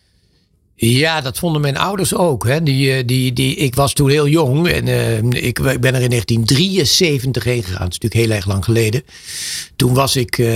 [0.76, 2.46] Ja, dat vonden mijn ouders ook.
[2.46, 2.62] Hè.
[2.62, 6.02] Die, eh, die, die, ik was toen heel jong en eh, ik, ik ben er
[6.02, 7.84] in 1973 heen gegaan.
[7.84, 9.02] Dat is natuurlijk heel erg lang geleden.
[9.76, 10.48] Toen was ik eh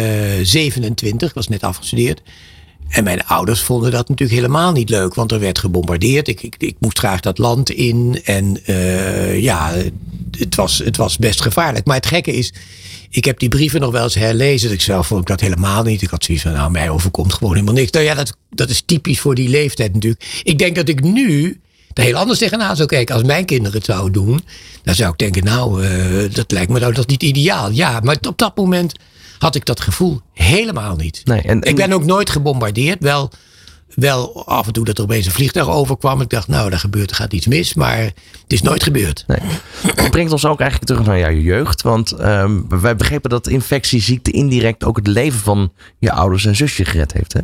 [0.43, 2.23] 27, ik was net afgestudeerd.
[2.89, 6.29] En mijn ouders vonden dat natuurlijk helemaal niet leuk, want er werd gebombardeerd.
[6.29, 8.61] Ik, ik, ik moest graag dat land in en
[9.41, 9.73] ja,
[10.39, 11.87] het was, het was best gevaarlijk.
[11.87, 12.53] Maar het gekke is,
[13.11, 14.73] ik heb die brieven nog wel eens herlezen.
[14.73, 16.03] Ik zelf vond ik dat helemaal niet.
[16.03, 17.91] Ik had zoiets van, nou, mij overkomt gewoon helemaal niks.
[17.91, 20.41] Nou ja, dat, dat is typisch voor die leeftijd natuurlijk.
[20.43, 21.61] Ik denk dat ik nu
[21.95, 23.15] er heel anders tegenaan zou kijken.
[23.15, 24.45] Als mijn kinderen het zouden doen,
[24.83, 27.71] dan zou ik denken, nou, eh, dat lijkt me nou dat niet ideaal.
[27.71, 28.95] Ja, maar op dat moment
[29.39, 31.21] had ik dat gevoel helemaal niet.
[31.25, 32.97] Nee, en, en- Ik ben ook nooit gebombardeerd.
[33.03, 33.31] Wel,
[33.95, 36.21] wel af en toe dat er opeens een vliegtuig overkwam.
[36.21, 37.75] Ik dacht, nou, daar gebeurt, er gaat iets mis.
[37.75, 38.15] Maar het
[38.47, 39.25] is nooit gebeurd.
[39.27, 39.39] Nee.
[39.95, 41.83] Het brengt ons ook eigenlijk terug naar jouw jeugd.
[41.83, 46.85] Want ehm, wij begrepen dat infectieziekte indirect ook het leven van je ouders en zusje
[46.85, 47.33] gered heeft.
[47.33, 47.41] Hè?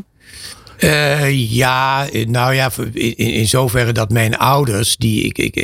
[0.84, 5.54] Eh, ja, nou ja, in, in zoverre dat mijn ouders, die ik, ik,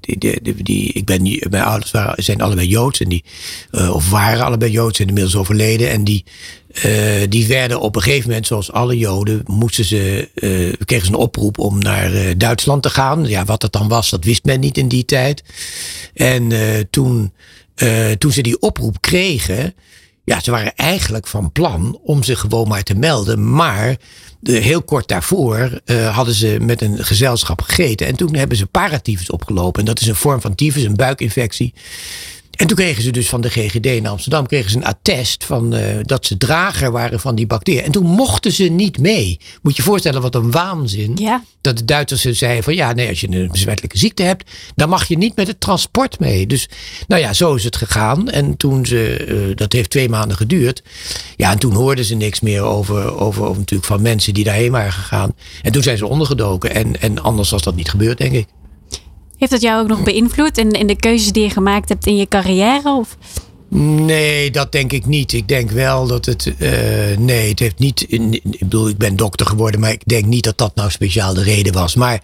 [0.00, 3.24] die, die, die, ik ben, mijn ouders waren, zijn allebei Joods en die,
[3.70, 5.90] eh, of waren allebei Joods en inmiddels overleden.
[5.90, 6.24] En die,
[6.72, 6.92] eh,
[7.28, 10.28] die werden op een gegeven moment, zoals alle Joden, moesten ze,
[10.84, 13.24] kregen ze een oproep om naar Duitsland te gaan.
[13.24, 15.42] Ja, wat dat dan was, dat wist men niet in die tijd.
[16.14, 16.52] En
[16.90, 17.32] toen,
[18.18, 19.74] toen ze die oproep kregen,
[20.24, 23.50] ja, ze waren eigenlijk van plan om zich gewoon maar te melden.
[23.50, 23.96] Maar
[24.42, 28.06] heel kort daarvoor eh, hadden ze met een gezelschap gegeten.
[28.06, 29.80] En toen hebben ze paratyfus opgelopen.
[29.80, 31.74] En dat is een vorm van tyfus, een buikinfectie.
[32.56, 35.74] En toen kregen ze dus van de GGD in Amsterdam kregen ze een attest van
[35.74, 37.82] eh, dat ze drager waren van die bacterie.
[37.82, 39.38] En toen mochten ze niet mee.
[39.62, 41.12] Moet je je voorstellen wat een waanzin.
[41.14, 41.42] Ja.
[41.60, 45.08] Dat de Duitsers zeiden van ja, nee, als je een besmettelijke ziekte hebt, dan mag
[45.08, 46.46] je niet met het transport mee.
[46.46, 46.68] Dus
[47.06, 48.30] nou ja, zo is het gegaan.
[48.30, 50.82] En toen ze, eh, dat heeft twee maanden geduurd.
[51.36, 54.70] Ja, en toen hoorden ze niks meer over, over, over natuurlijk van mensen die daarheen
[54.70, 55.34] waren gegaan.
[55.62, 56.74] En toen zijn ze ondergedoken.
[56.74, 58.46] En, en anders was dat niet gebeurd, denk ik.
[59.36, 62.16] Heeft dat jou ook nog beïnvloed in, in de keuzes die je gemaakt hebt in
[62.16, 62.88] je carrière?
[62.90, 63.16] Of?
[63.68, 65.32] Nee, dat denk ik niet.
[65.32, 66.54] Ik denk wel dat het.
[66.58, 66.70] eh,
[67.18, 68.06] nee, het heeft niet.
[68.08, 71.42] Ik bedoel, ik ben dokter geworden, maar ik denk niet dat dat nou speciaal de
[71.42, 71.94] reden was.
[71.94, 72.22] Maar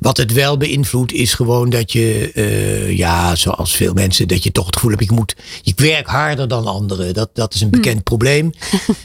[0.00, 2.30] wat het wel beïnvloedt, is gewoon dat je.
[2.34, 5.36] eh, ja, zoals veel mensen, dat je toch het gevoel hebt: ik moet.
[5.62, 7.14] Ik werk harder dan anderen.
[7.14, 8.50] Dat, dat is een bekend probleem.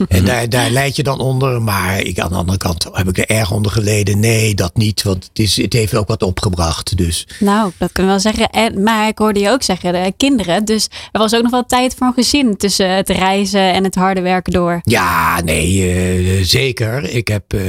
[0.08, 1.62] En daar, daar leid je dan onder.
[1.62, 4.20] Maar ik, aan de andere kant heb ik er erg onder geleden.
[4.20, 5.02] Nee, dat niet.
[5.02, 6.96] Want het, is, het heeft ook wat opgebracht.
[6.96, 7.26] Dus.
[7.40, 8.50] Nou, dat kunnen we wel zeggen.
[8.50, 10.64] En, maar ik hoorde je ook zeggen, de kinderen.
[10.64, 14.20] Dus er was ook nog tijd voor een gezin tussen het reizen en het harde
[14.20, 14.80] werken door.
[14.82, 17.10] Ja, nee, eh, zeker.
[17.10, 17.60] Ik heb eh,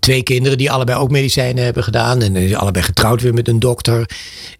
[0.00, 2.22] twee kinderen die allebei ook medicijnen hebben gedaan.
[2.22, 4.10] En eh, allebei getrouwd weer met een dokter.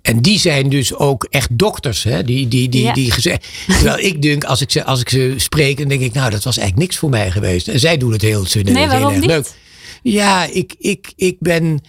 [0.02, 2.02] En die zijn dus ook echt dokters.
[2.04, 2.24] Hè?
[2.24, 2.92] Die, die, die, Ja.
[2.92, 6.12] die geze- Terwijl ik denk, als ik, ze, als ik ze spreek, dan denk ik,
[6.12, 7.68] nou, dat was eigenlijk niks voor mij geweest.
[7.68, 9.30] En zij doen het heel, vinden Nee, waarom erg niet?
[9.30, 9.46] leuk.
[10.02, 11.80] Ja, ik, ik, ik ben.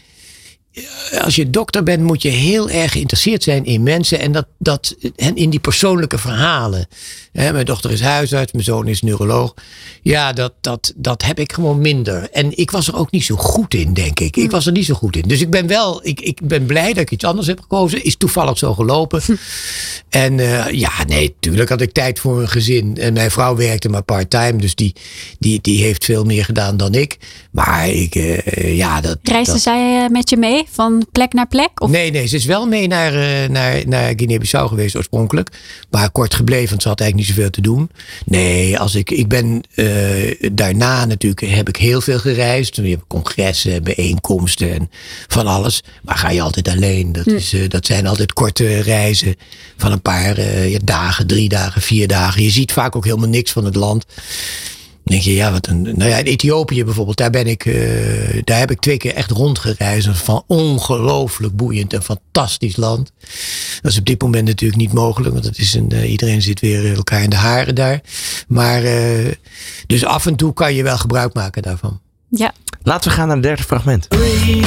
[1.21, 4.95] Als je dokter bent, moet je heel erg geïnteresseerd zijn in mensen en dat, dat,
[5.15, 6.87] en in die persoonlijke verhalen.
[7.31, 9.53] Mijn dochter is huisarts, mijn zoon is neuroloog.
[10.01, 12.29] Ja, dat, dat, dat heb ik gewoon minder.
[12.31, 14.37] En ik was er ook niet zo goed in, denk ik.
[14.37, 15.21] Ik was er niet zo goed in.
[15.27, 18.03] Dus ik ben wel, ik, ik ben blij dat ik iets anders heb gekozen.
[18.03, 19.21] Is toevallig zo gelopen.
[20.09, 22.97] En eh, ja, nee, tuurlijk had ik tijd voor een gezin.
[22.97, 24.93] En mijn vrouw werkte maar part-time, dus die,
[25.39, 27.17] die, die heeft veel meer gedaan dan ik.
[27.51, 29.17] Maar ik, eh, ja, dat.
[29.23, 31.81] Reisde dat- zij eh, met je mee van plek naar plek?
[31.81, 31.89] Of?
[31.89, 35.49] Nee, nee, ze is wel mee naar, eh, naar, naar Guinea-Bissau geweest oorspronkelijk.
[35.89, 37.89] Maar kort gebleven, want ze had eigenlijk niet zoveel te doen.
[38.25, 42.75] Nee, als ik, ik ben eh, daarna natuurlijk, heb ik heel veel gereisd.
[42.75, 44.89] Je hebt congressen, bijeenkomsten en
[45.27, 45.83] van alles.
[46.03, 47.11] Maar ga je altijd alleen.
[47.11, 49.35] Dat, is, eh, dat zijn altijd korte reizen
[49.77, 50.37] van een paar
[50.83, 52.43] dagen, drie dagen, vier dagen.
[52.43, 54.05] Je ziet vaak ook helemaal niks van het land.
[55.09, 55.81] Denk je, ja, wat een.
[55.81, 57.65] Nou ja, in Ethiopië bijvoorbeeld, daar ben ik.
[57.65, 60.05] eh, daar heb ik twee keer echt rondgereisd.
[60.05, 63.11] Dat is Van ongelooflijk boeiend en fantastisch land.
[63.81, 66.59] Dat is op dit moment natuurlijk niet mogelijk, want het is een, eh, iedereen zit
[66.59, 68.01] weer elkaar in de haren daar.
[68.47, 69.31] Maar eh,
[69.87, 71.99] dus af en toe kan je wel gebruik maken daarvan.
[72.29, 72.53] Ja.
[72.83, 74.09] Laten we gaan naar het derde fragment.
[74.09, 74.61] Three,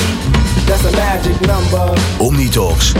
[0.67, 1.99] that's a magic number.
[2.19, 2.93] Omnitalks.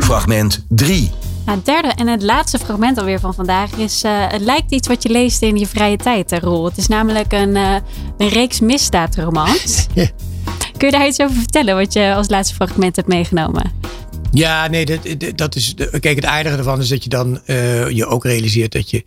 [0.00, 1.10] Fragment 3.
[1.44, 4.02] Nou, het derde en het laatste fragment alweer van vandaag is...
[4.02, 6.64] eh, het lijkt iets wat je leest in je vrije tijd, hè, Roel.
[6.64, 7.74] Het is namelijk een, eh,
[8.18, 9.86] een reeks misdaadromans.
[10.78, 13.79] Kun je daar iets over vertellen wat je als laatste fragment hebt meegenomen?
[14.32, 14.98] Ja, nee, dat,
[15.36, 15.74] dat- is.
[16.00, 19.04] Kijk, het aardige ervan is dat je dan eh, je ook realiseert dat je.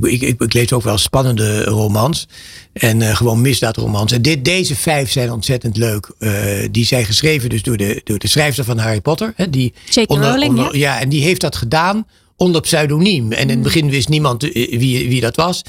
[0.00, 2.28] Ik, ik, ik lees ook wel spannende romans.
[2.72, 4.12] En eh, gewoon misdaadromans.
[4.12, 6.12] En dit, deze vijf zijn ontzettend leuk.
[6.18, 6.32] Eh,
[6.70, 9.32] die zijn geschreven dus door de, door de schrijfster van Harry Potter.
[9.36, 10.10] Hè, die J.K.
[10.10, 10.68] Rowling, ja.
[10.72, 12.06] ja, en die heeft dat gedaan
[12.36, 13.32] onder pseudoniem.
[13.32, 15.62] En in het begin wist niemand wie, wie dat was.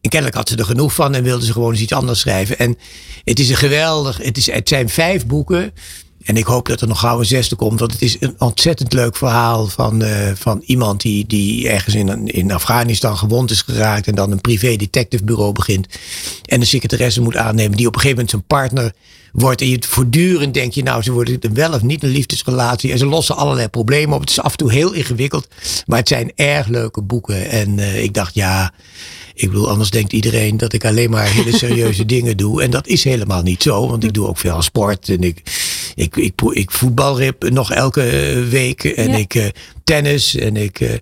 [0.00, 2.58] En kennelijk had ze er genoeg van en wilde ze gewoon eens iets anders schrijven.
[2.58, 2.76] En
[3.24, 4.16] het is een geweldig.
[4.22, 5.72] Het, is, het zijn vijf boeken.
[6.30, 7.80] En ik hoop dat er nog gauw een zesde komt.
[7.80, 12.26] Want het is een ontzettend leuk verhaal van, eh, van iemand die, die ergens in,
[12.26, 14.06] in Afghanistan gewond is geraakt.
[14.06, 15.86] En dan een privé detective bureau begint.
[16.44, 18.92] En een secretaresse moet aannemen die op een gegeven moment zijn partner
[19.32, 19.60] wordt.
[19.60, 22.92] En je voortdurend denk je, nou, ze worden wel of niet een liefdesrelatie.
[22.92, 24.20] En ze lossen allerlei problemen op.
[24.20, 25.48] Het is af en toe heel ingewikkeld.
[25.86, 27.50] Maar het zijn erg leuke boeken.
[27.50, 28.72] En eh, ik dacht, ja.
[29.34, 32.62] Ik bedoel, anders denkt iedereen dat ik alleen maar hele serieuze dingen doe.
[32.62, 35.08] En dat is helemaal niet zo, want ik doe ook veel aan sport.
[35.08, 35.42] En ik,
[36.00, 38.02] ik, ik, ik voetbalrip nog elke
[38.50, 38.84] week.
[38.84, 39.16] En Ja.
[39.16, 39.46] ik eh,
[39.84, 40.36] tennis.
[40.36, 40.92] En ik, eh,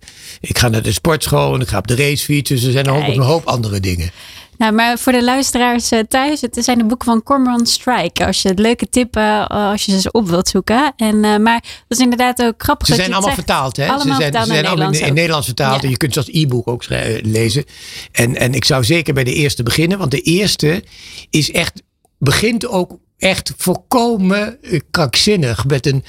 [0.41, 1.55] ik ga naar de sportschool.
[1.55, 2.51] En ik ga op de racefiets.
[2.51, 4.11] Dus er zijn nog een hoop andere dingen.
[4.59, 8.27] Nou, maar voor de luisteraars eh, thuis, het zijn de boeken van Cormoran Strike.
[8.27, 10.93] Als je het leuke tippen, eh, als je ze op wilt zoeken.
[10.97, 12.87] En, eh, maar dat is inderdaad ook grappig.
[12.87, 13.47] Ze dat zijn je allemaal zegt.
[13.47, 13.87] vertaald, hè?
[13.87, 15.15] Allemaal ze zijn, vertaald ze zijn allemaal in, Nederlands in ook.
[15.15, 15.77] Nederlands vertaald.
[15.77, 15.83] Ja.
[15.83, 16.85] En je kunt ze als e-book ook
[17.23, 17.65] lezen.
[18.13, 19.99] En, en ik zou zeker bij de eerste beginnen.
[19.99, 20.85] Want de eerste
[21.31, 21.83] is echt,
[22.19, 25.67] begint ook echt volkomen eh, krankzinnig.
[25.67, 26.05] Met een,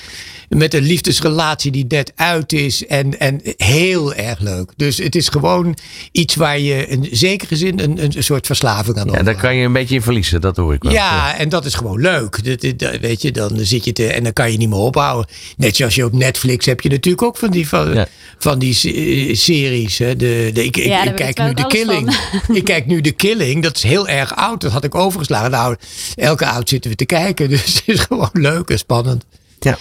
[0.49, 2.85] met een liefdesrelatie die net uit is.
[2.87, 4.71] En, en heel erg leuk.
[4.75, 5.77] Dus het is gewoon
[6.11, 9.65] iets waar je in zekere zin een, een soort verslaving aan Ja, daar kan je
[9.65, 10.91] een beetje in verliezen, dat hoor ik wel.
[10.91, 12.43] Ja, en dat is gewoon leuk.
[12.43, 14.77] Dat, dat- dat- weet je, dan zit je te, en dan kan je niet meer
[14.77, 15.29] ophouden.
[15.57, 18.07] Net zoals je op Netflix heb je natuurlijk ook van die, van, Ja.
[18.39, 19.97] van die se- series.
[19.97, 20.15] Hè.
[20.15, 22.17] De, de, ik ik, Ja, kijk nu de Killing.
[22.53, 23.63] ik kijk nu de Killing.
[23.63, 24.61] Dat is heel erg oud.
[24.61, 25.51] Dat had ik overgeslagen.
[25.51, 25.75] Nou,
[26.15, 27.49] elke oud zitten we te kijken.
[27.53, 29.25] Dus het is gewoon leuk en spannend.
[29.59, 29.77] Ja.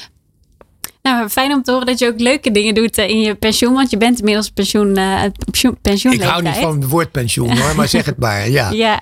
[1.09, 3.75] Nou, fijn om te horen dat je ook leuke dingen doet eh, in je pensioen.
[3.75, 5.23] Want je bent inmiddels pensioen, eh
[5.83, 8.51] pensioen, Ik hou niet van het woord pensioen hoor, maar zeg het maar.
[8.51, 8.71] Ja.
[8.79, 9.01] Ja,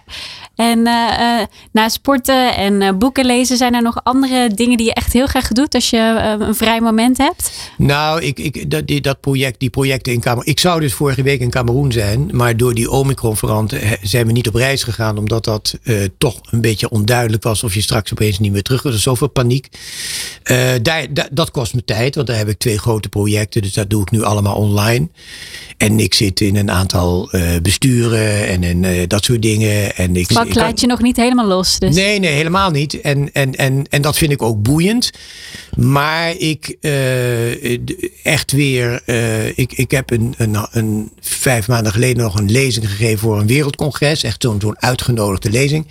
[0.55, 5.12] en eh, na sporten en boeken lezen, zijn er nog andere dingen die je echt
[5.12, 7.71] heel graag doet als je een vrij moment hebt?
[7.77, 10.47] Nou, ik, ik, dat, die, dat project, die projecten in Cameroen.
[10.47, 12.29] Ik zou dus vorige week in Cameroen zijn.
[12.33, 15.19] Maar door die Omicron-variant zijn we niet op reis gegaan.
[15.19, 15.79] Omdat dat
[16.19, 17.64] toch een beetje onduidelijk was.
[17.64, 18.85] Of je straks opeens niet meer terug.
[18.85, 19.69] Er is zoveel paniek.
[20.83, 21.96] Daar, daar- dat kost me tijd.
[22.05, 23.63] Want daar heb ik twee grote projecten.
[23.63, 25.09] Dus dat doe ik nu allemaal online.
[25.77, 28.47] En ik zit in een aantal eh, besturen.
[28.49, 29.97] En in eh, dat soort dingen.
[29.97, 31.79] En ik, Vak ik kan- laat je nog niet helemaal los.
[31.79, 31.95] Dus.
[31.95, 33.01] Nee, nee, helemaal niet.
[33.01, 35.11] En, en, en, en dat vind ik ook boeiend.
[35.77, 36.77] Maar ik
[37.85, 39.03] d- echt weer.
[39.55, 43.47] ik, ik heb een, een, een vijf maanden geleden nog een lezing gegeven voor een
[43.47, 44.23] wereldcongres.
[44.23, 45.87] Echt zo'n zo'n uitgenodigde lezing.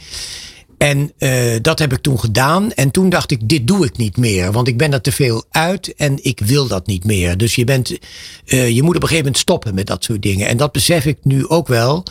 [0.86, 2.72] En eh, dat heb ik toen gedaan.
[2.72, 4.52] En toen dacht ik, dit doe ik niet meer.
[4.52, 7.38] Want ik ben er te veel uit en ik wil dat niet meer.
[7.38, 7.98] Dus je, bent,
[8.46, 10.48] eh, je moet op een gegeven moment stoppen met dat soort dingen.
[10.48, 12.04] En dat besef ik nu ook wel.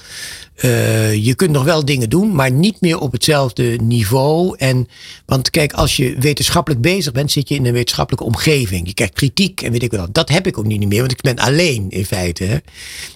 [0.55, 4.57] Eh, je kunt nog wel dingen doen, maar niet meer op hetzelfde niveau.
[4.59, 4.89] En,
[5.27, 8.87] want kijk, als je wetenschappelijk bezig bent, zit je in een wetenschappelijke omgeving.
[8.87, 10.07] Je krijgt kritiek en weet ik wel.
[10.13, 12.45] Dat heb ik ook niet meer, want ik ben alleen in feite.
[12.45, 12.57] Hè.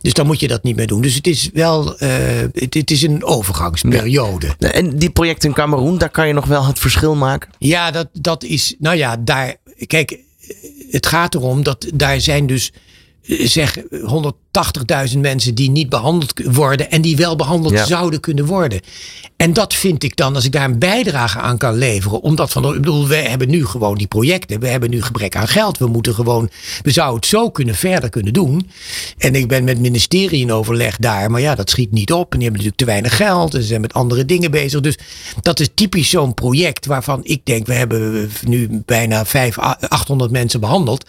[0.01, 1.01] Dus dan moet je dat niet meer doen.
[1.01, 2.09] Dus het is wel, eh,
[2.53, 4.55] het, het is een overgangsperiode.
[4.59, 7.51] En die projecten in Cameroen, daar kan je nog wel het verschil maken.
[7.59, 8.74] Ja, dat, dat is.
[8.79, 9.57] Nou ja, daar.
[9.87, 10.18] Kijk,
[10.90, 12.72] het gaat erom dat daar zijn dus.
[13.29, 13.79] Zeg
[15.12, 17.85] 180.000 mensen die niet behandeld worden en die wel behandeld Ja.
[17.85, 18.81] zouden kunnen worden.
[19.37, 22.21] En dat vind ik dan, als ik daar een bijdrage aan kan leveren.
[22.21, 24.61] Omdat van, ik bedoel, we hebben nu gewoon die projecten.
[24.61, 25.79] We hebben nu gebrek aan geld.
[25.79, 26.51] We moeten gewoon,
[26.83, 28.71] we zouden het zo kunnen verder kunnen doen.
[29.19, 31.31] En ik ben met het ministerie in overleg daar.
[31.31, 32.33] Maar ja, dat schiet niet op.
[32.33, 33.55] En die hebben natuurlijk te weinig geld.
[33.55, 34.81] En ze zijn met andere dingen bezig.
[34.81, 34.99] Dus
[35.41, 40.61] dat is typisch zo'n project waarvan ik denk, we hebben nu bijna 500, 800 mensen
[40.61, 41.05] behandeld.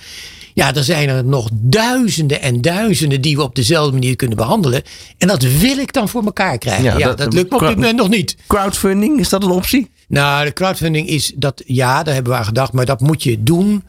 [0.60, 4.82] Ja, er zijn er nog duizenden en duizenden die we op dezelfde manier kunnen behandelen.
[5.18, 6.84] En dat wil ik dan voor elkaar krijgen.
[6.84, 8.36] Ja, Ja, dat- dat, lukt me op dit moment nog niet.
[8.48, 9.90] Crowdfunding, is dat een optie?
[10.08, 13.44] Nou, de crowdfunding is dat, ja, daar hebben we aan gedacht, maar dat moet je
[13.44, 13.84] doen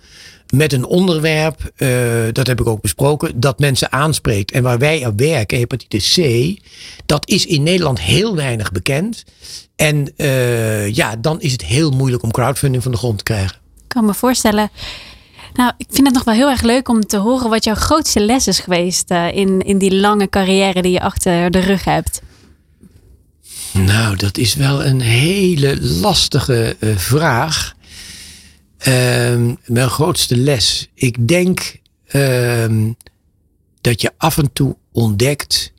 [0.54, 1.88] met een onderwerp, eh,
[2.33, 4.50] dat heb ik ook besproken, dat mensen aanspreekt.
[4.50, 6.54] En waar wij op werken, hepatitis C,
[7.06, 9.24] dat is in Nederland heel weinig bekend.
[9.76, 13.56] En eh, ja, dan is het heel moeilijk om crowdfunding van de grond te krijgen.
[13.76, 14.70] Ik kan me voorstellen.
[15.54, 18.20] Nou, ik vind het nog wel heel erg leuk om te horen wat jouw grootste
[18.20, 22.22] les is geweest uh, in, in die lange carrière die je achter de rug hebt.
[23.72, 27.74] Nou, dat is wel een hele lastige uh, vraag.
[28.88, 30.88] Uh, mijn grootste les.
[30.94, 31.76] Ik denk
[32.12, 32.90] uh,
[33.80, 35.72] dat je af en toe ontdekt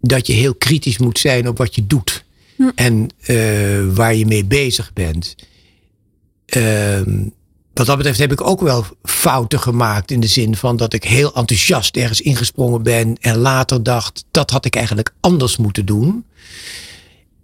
[0.00, 2.24] dat je heel kritisch moet zijn op wat je doet.
[2.56, 2.70] Hm.
[2.74, 5.34] En uh, waar je mee bezig bent.
[6.46, 7.28] Ehm,
[7.76, 10.10] wat dat betreft heb ik ook wel fouten gemaakt.
[10.10, 13.16] In de zin van dat ik heel enthousiast ergens ingesprongen ben.
[13.20, 16.24] En later dacht, dat had ik eigenlijk anders moeten doen.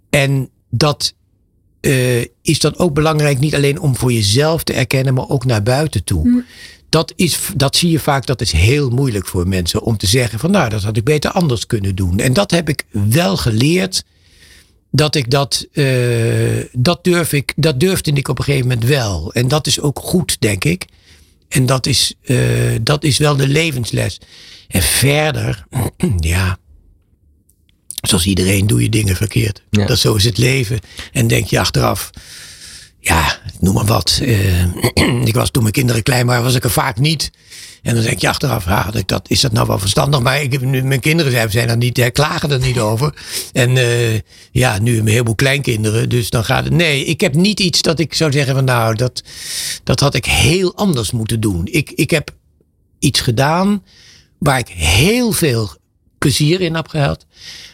[0.09, 1.13] En dat
[1.81, 5.63] uh, is dan ook belangrijk, niet alleen om voor jezelf te erkennen, maar ook naar
[5.63, 6.27] buiten toe.
[6.27, 6.45] Mm.
[6.89, 10.39] Dat, is, dat zie je vaak, dat is heel moeilijk voor mensen om te zeggen
[10.39, 12.19] van nou, dat had ik beter anders kunnen doen.
[12.19, 14.03] En dat heb ik wel geleerd.
[14.95, 19.33] Dat ik dat, uh, dat durf ik, dat durfde ik op een gegeven moment wel.
[19.33, 20.85] En dat is ook goed, denk ik.
[21.49, 22.39] En dat is, uh,
[22.81, 24.19] dat is wel de levensles.
[24.67, 25.65] En verder,
[26.17, 26.57] ja,
[28.01, 29.61] zoals iedereen doe je dingen verkeerd.
[29.69, 29.85] Ja.
[29.85, 30.79] Dat zo is het leven.
[31.11, 32.09] En denk je achteraf,
[33.03, 34.19] ja, noem maar wat.
[34.21, 34.63] Uh,
[35.25, 37.31] ik was toen mijn kinderen klein waren, was ik er vaak niet.
[37.81, 40.19] En dan denk je achteraf, ja, dat, is dat nou wel verstandig?
[40.19, 43.13] Maar ik nu, mijn kinderen zijn, zijn er niet, klagen er niet over.
[43.51, 44.19] En uh,
[44.51, 46.09] ja, nu een heleboel kleinkinderen.
[46.09, 46.73] Dus dan gaat het.
[46.73, 49.23] Nee, ik heb niet iets dat ik zou zeggen van nou, dat,
[49.83, 51.67] dat had ik heel anders moeten doen.
[51.71, 52.31] Ik, ik heb
[52.99, 53.83] iets gedaan
[54.37, 55.71] waar ik heel veel
[56.17, 57.25] plezier in heb gehad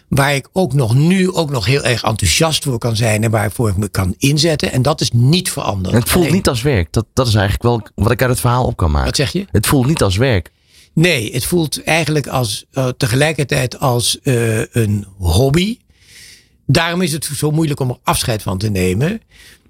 [0.10, 3.70] waar ik ook nog nu ook nog heel erg enthousiast voor kan zijn en waarvoor
[3.70, 4.72] ik me kan inzetten.
[4.72, 5.96] En dat is niet veranderd.
[5.96, 6.94] Het voelt niet als werk.
[6.94, 9.06] Dat, dat is eigenlijk wel wat ik uit het verhaal op kan maken.
[9.06, 9.46] Wat zeg je?
[9.52, 10.52] Het voelt niet als werk.
[10.94, 15.78] Nee, het voelt eigenlijk als, uh, tegelijkertijd als uh, een hobby.
[16.66, 19.22] Daarom is het zo moeilijk om er afscheid van te nemen.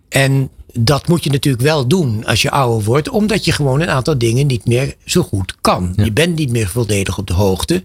[0.10, 3.90] En dat moet je natuurlijk wel doen als je ouder wordt, omdat je gewoon een
[3.90, 5.94] aantal dingen niet meer zo goed kan.
[5.96, 6.04] Ja.
[6.04, 7.84] Je bent niet meer volledig op de hoogte.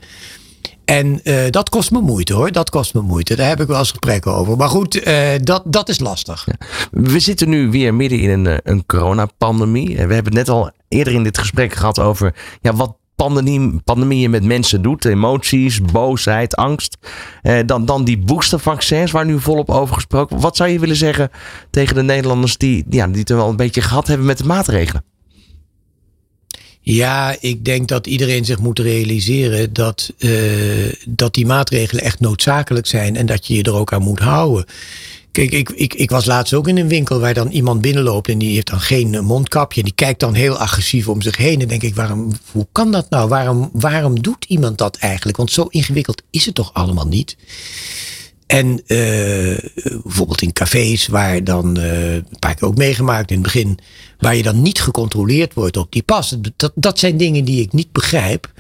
[0.85, 2.53] En uh, dat kost me moeite hoor.
[2.53, 3.37] Dat kost me moeite.
[3.37, 4.57] Daar heb ik wel eens gesprekken over.
[4.57, 6.47] Maar goed, uh, dat, dat is lastig.
[6.91, 9.89] We zitten nu weer midden in een, eh, een coronapandemie.
[9.89, 14.31] We hebben het net al eerder in dit gesprek gehad over ja, wat pandemie, pandemieën
[14.31, 15.05] met mensen doet.
[15.05, 16.97] Emoties, boosheid, angst.
[17.43, 20.41] Eh, dan, dan die boostervaccins waar nu volop over gesproken.
[20.41, 21.31] Wat zou je willen zeggen
[21.71, 25.05] tegen de Nederlanders die, ja, die het wel een beetje gehad hebben met de maatregelen?
[26.87, 32.87] Ja, ik denk dat iedereen zich moet realiseren dat, uh, dat die maatregelen echt noodzakelijk
[32.87, 34.65] zijn en dat je je er ook aan moet houden.
[35.33, 38.39] Kijk, ik, ik, ik was laatst ook in een winkel waar dan iemand binnenloopt en
[38.39, 39.83] die heeft dan geen mondkapje.
[39.83, 41.61] Die kijkt dan heel agressief om zich heen.
[41.61, 43.29] En denk ik, waarom, hoe kan dat nou?
[43.29, 45.37] Waarom, waarom doet iemand dat eigenlijk?
[45.37, 47.37] Want zo ingewikkeld is het toch allemaal niet?
[48.55, 49.59] En uh,
[50.03, 53.79] bijvoorbeeld in cafés, waar dan, uh, een paar keer ook meegemaakt in het begin,
[54.19, 56.37] waar je dan niet gecontroleerd wordt op die pas.
[56.57, 58.53] Dat, dat zijn dingen die ik niet begrijp.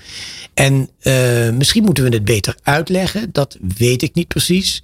[0.55, 4.83] En uh, misschien moeten we het beter uitleggen, dat weet ik niet precies.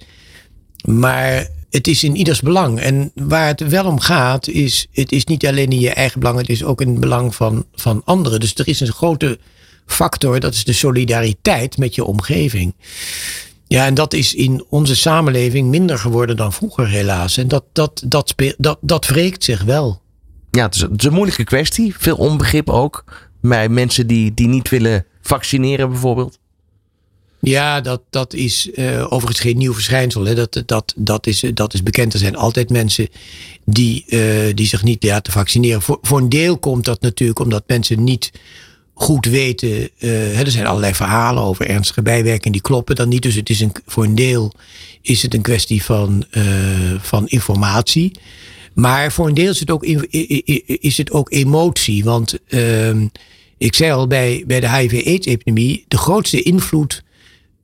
[0.85, 2.79] Maar het is in ieders belang.
[2.79, 6.37] En waar het wel om gaat, is: het is niet alleen in je eigen belang,
[6.37, 8.39] het is ook in het belang van, van anderen.
[8.39, 9.39] Dus er is een grote
[9.85, 12.73] factor, dat is de solidariteit met je omgeving.
[13.71, 17.37] Ja, en dat is in onze samenleving minder geworden dan vroeger, helaas.
[17.37, 20.01] En dat, dat, dat, dat, dat wreekt zich wel.
[20.49, 21.93] Ja, het is, het is een moeilijke kwestie.
[21.97, 23.03] Veel onbegrip ook
[23.41, 26.39] bij mensen die, die niet willen vaccineren, bijvoorbeeld.
[27.39, 30.25] Ja, dat, dat is uh, overigens geen nieuw verschijnsel.
[30.25, 30.35] Hè.
[30.35, 32.13] Dat, dat, dat, is, dat is bekend.
[32.13, 33.07] Er zijn altijd mensen
[33.65, 35.81] die, uh, die zich niet laten vaccineren.
[35.81, 38.31] Voor, voor een deel komt dat natuurlijk omdat mensen niet
[39.01, 39.89] goed weten.
[39.99, 43.21] Uh, er zijn allerlei verhalen over ernstige bijwerkingen die kloppen dan niet.
[43.21, 44.53] Dus het is een, voor een deel
[45.01, 46.43] is het een kwestie van, uh,
[46.99, 48.11] van informatie.
[48.73, 49.83] Maar voor een deel is het ook,
[50.65, 52.03] is het ook emotie.
[52.03, 52.95] Want uh,
[53.57, 57.03] ik zei al bij, bij de HIV-AIDS-epidemie, de grootste invloed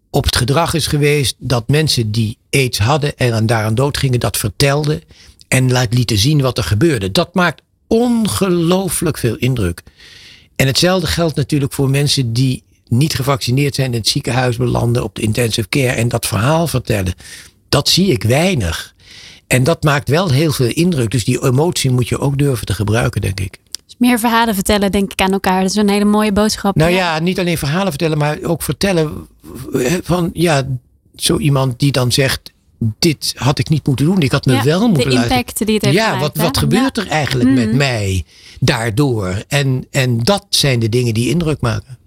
[0.10, 5.02] op het gedrag is geweest dat mensen die AIDS hadden en daaraan doodgingen, dat vertelden
[5.48, 7.12] en lieten zien wat er gebeurde.
[7.12, 9.84] Dat maakt ongelooflijk veel indruk.
[10.58, 15.16] En hetzelfde geldt natuurlijk voor mensen die niet gevaccineerd zijn in het ziekenhuis belanden op
[15.16, 17.14] de intensive care en dat verhaal vertellen.
[17.70, 18.96] Dat zie ik weinig.
[19.48, 21.12] En dat maakt wel heel veel indruk.
[21.12, 23.60] Dus die emotie moet je ook durven te gebruiken, denk ik.
[23.86, 25.62] Dus meer verhalen vertellen, denk ik, aan elkaar.
[25.62, 26.76] Dat is een hele mooie boodschap.
[26.76, 29.28] Nou ja, niet alleen verhalen vertellen, maar ook vertellen
[30.04, 30.68] van ja,
[31.16, 32.52] zo iemand die dan zegt:
[33.00, 34.22] dit had ik niet moeten doen.
[34.22, 35.38] Ik had me Ja, wel de moeten luisteren.
[35.38, 36.44] impact die het heeft Ja, wat, hè?
[36.44, 37.04] wat gebeurt Ja.
[37.04, 37.78] er eigenlijk met Mhm.
[37.78, 38.26] mij
[38.60, 39.44] daardoor?
[39.48, 41.98] En, en dat zijn de dingen die indruk maken.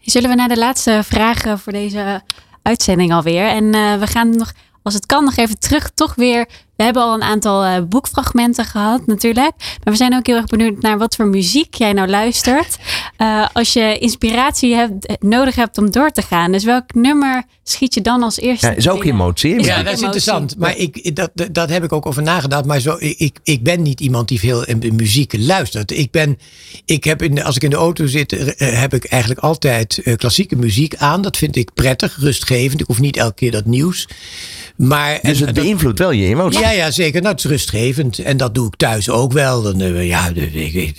[0.00, 2.22] Zullen we naar de laatste vragen voor deze
[2.62, 3.46] uitzending alweer?
[3.48, 4.52] En eh, we gaan nog,
[4.82, 5.90] als het kan, nog even terug.
[5.94, 6.48] Toch weer.
[6.76, 9.52] We hebben al een aantal eh, boekfragmenten gehad, natuurlijk.
[9.84, 12.76] Maar we zijn ook heel erg benieuwd naar wat voor muziek jij nou luistert.
[13.16, 16.52] Eh, als je inspiratie hebt, eh, nodig hebt om door te gaan.
[16.52, 18.66] Dus welk nummer schiet je dan als eerste?
[18.66, 19.54] Ja, is ook emotie.
[19.54, 20.58] Is Ja, ook dat is interessant.
[20.58, 22.64] Maar ik, dat, dat, heb ik ook over nagedacht.
[22.64, 25.90] Maar zo, ik, ik ben niet iemand die veel in muziek luistert.
[25.90, 26.38] Ik ben,
[26.84, 30.56] ik heb in, als ik in de auto zit, heb ik eigenlijk altijd eh, klassieke
[30.56, 31.22] muziek aan.
[31.22, 32.80] Dat vind ik prettig, rustgevend.
[32.80, 34.08] Ik hoef niet elke keer dat nieuws.
[34.76, 36.60] Maar, Dus en- het dat- beïnvloedt wel je emotie.
[36.60, 37.20] ja, ja, zeker.
[37.20, 38.18] Nou, het is rustgevend.
[38.18, 39.62] En dat doe ik thuis ook wel.
[39.62, 40.32] Dan, eh, ja,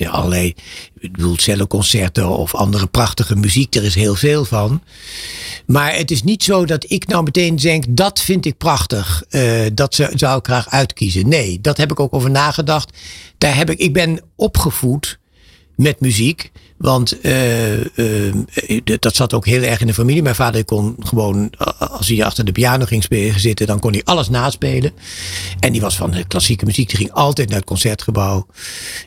[0.10, 0.54] allerlei
[1.00, 3.76] ik bedoel, celloconcerten of andere prachtige muziek.
[3.76, 4.82] Er is heel veel van.
[5.66, 9.24] Maar het is niet zo dat ik nou meteen denk, dat vind ik prachtig.
[9.30, 11.28] Eh, dat zou ik graag uitkiezen.
[11.28, 12.98] Nee, dat heb ik ook over nagedacht.
[13.38, 15.20] Daar heb ik, ik ben opgevoed
[15.76, 16.52] met muziek.
[16.78, 17.80] Want eh,
[18.28, 18.34] eh,
[19.00, 20.22] dat zat ook heel erg in de familie.
[20.22, 24.02] Mijn vader kon gewoon, als hij achter de piano ging spelen, zitten, dan kon hij
[24.04, 24.92] alles naspelen.
[25.60, 26.90] En die was van de klassieke muziek.
[26.90, 28.46] Die ging altijd naar het concertgebouw.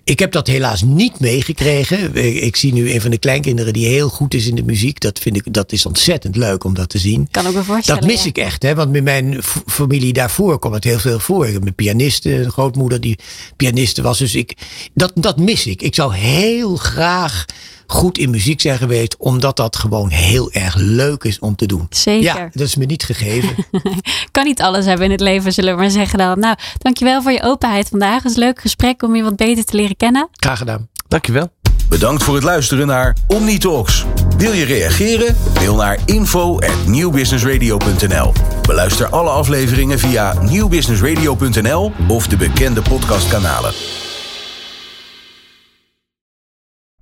[0.04, 2.14] Ik heb dat helaas niet meegekregen.
[2.44, 5.00] Ik, zie nu een van de kleinkinderen die heel goed is in de muziek.
[5.00, 7.28] Dat vind ik, dat is ontzettend leuk om dat te zien.
[7.30, 8.00] Kan ook me voorstellen.
[8.00, 8.28] Dat mis ja.
[8.28, 8.74] ik echt, hè?
[8.74, 11.46] want met mijn familie daarvoor kwam het heel veel voor.
[11.46, 13.18] Ik heb een pianiste, een grootmoeder die
[13.56, 14.18] pianiste was.
[14.18, 14.56] Dus ik,
[14.94, 15.82] dat, dat mis ik.
[15.82, 17.44] Ik zou heel graag
[17.90, 21.86] goed in muziek zijn geweest, omdat dat gewoon heel erg leuk is om te doen.
[21.90, 22.22] Zeker.
[22.22, 23.54] Ja, dat is me niet gegeven.
[24.30, 26.38] kan niet alles hebben in het leven, zullen we maar zeggen dan.
[26.38, 28.22] Nou, dankjewel voor je openheid vandaag.
[28.22, 30.28] Het is een leuk gesprek om je wat beter te leren kennen.
[30.32, 30.88] Graag gedaan.
[31.08, 31.48] Dankjewel.
[31.88, 34.04] Bedankt voor het luisteren naar OmniTalks.
[34.36, 35.36] Wil je reageren?
[35.54, 38.32] Mail naar info@newbusinessradio.nl.
[38.62, 43.72] Beluister alle afleveringen via nieuwbusinessradio.nl of de bekende podcastkanalen.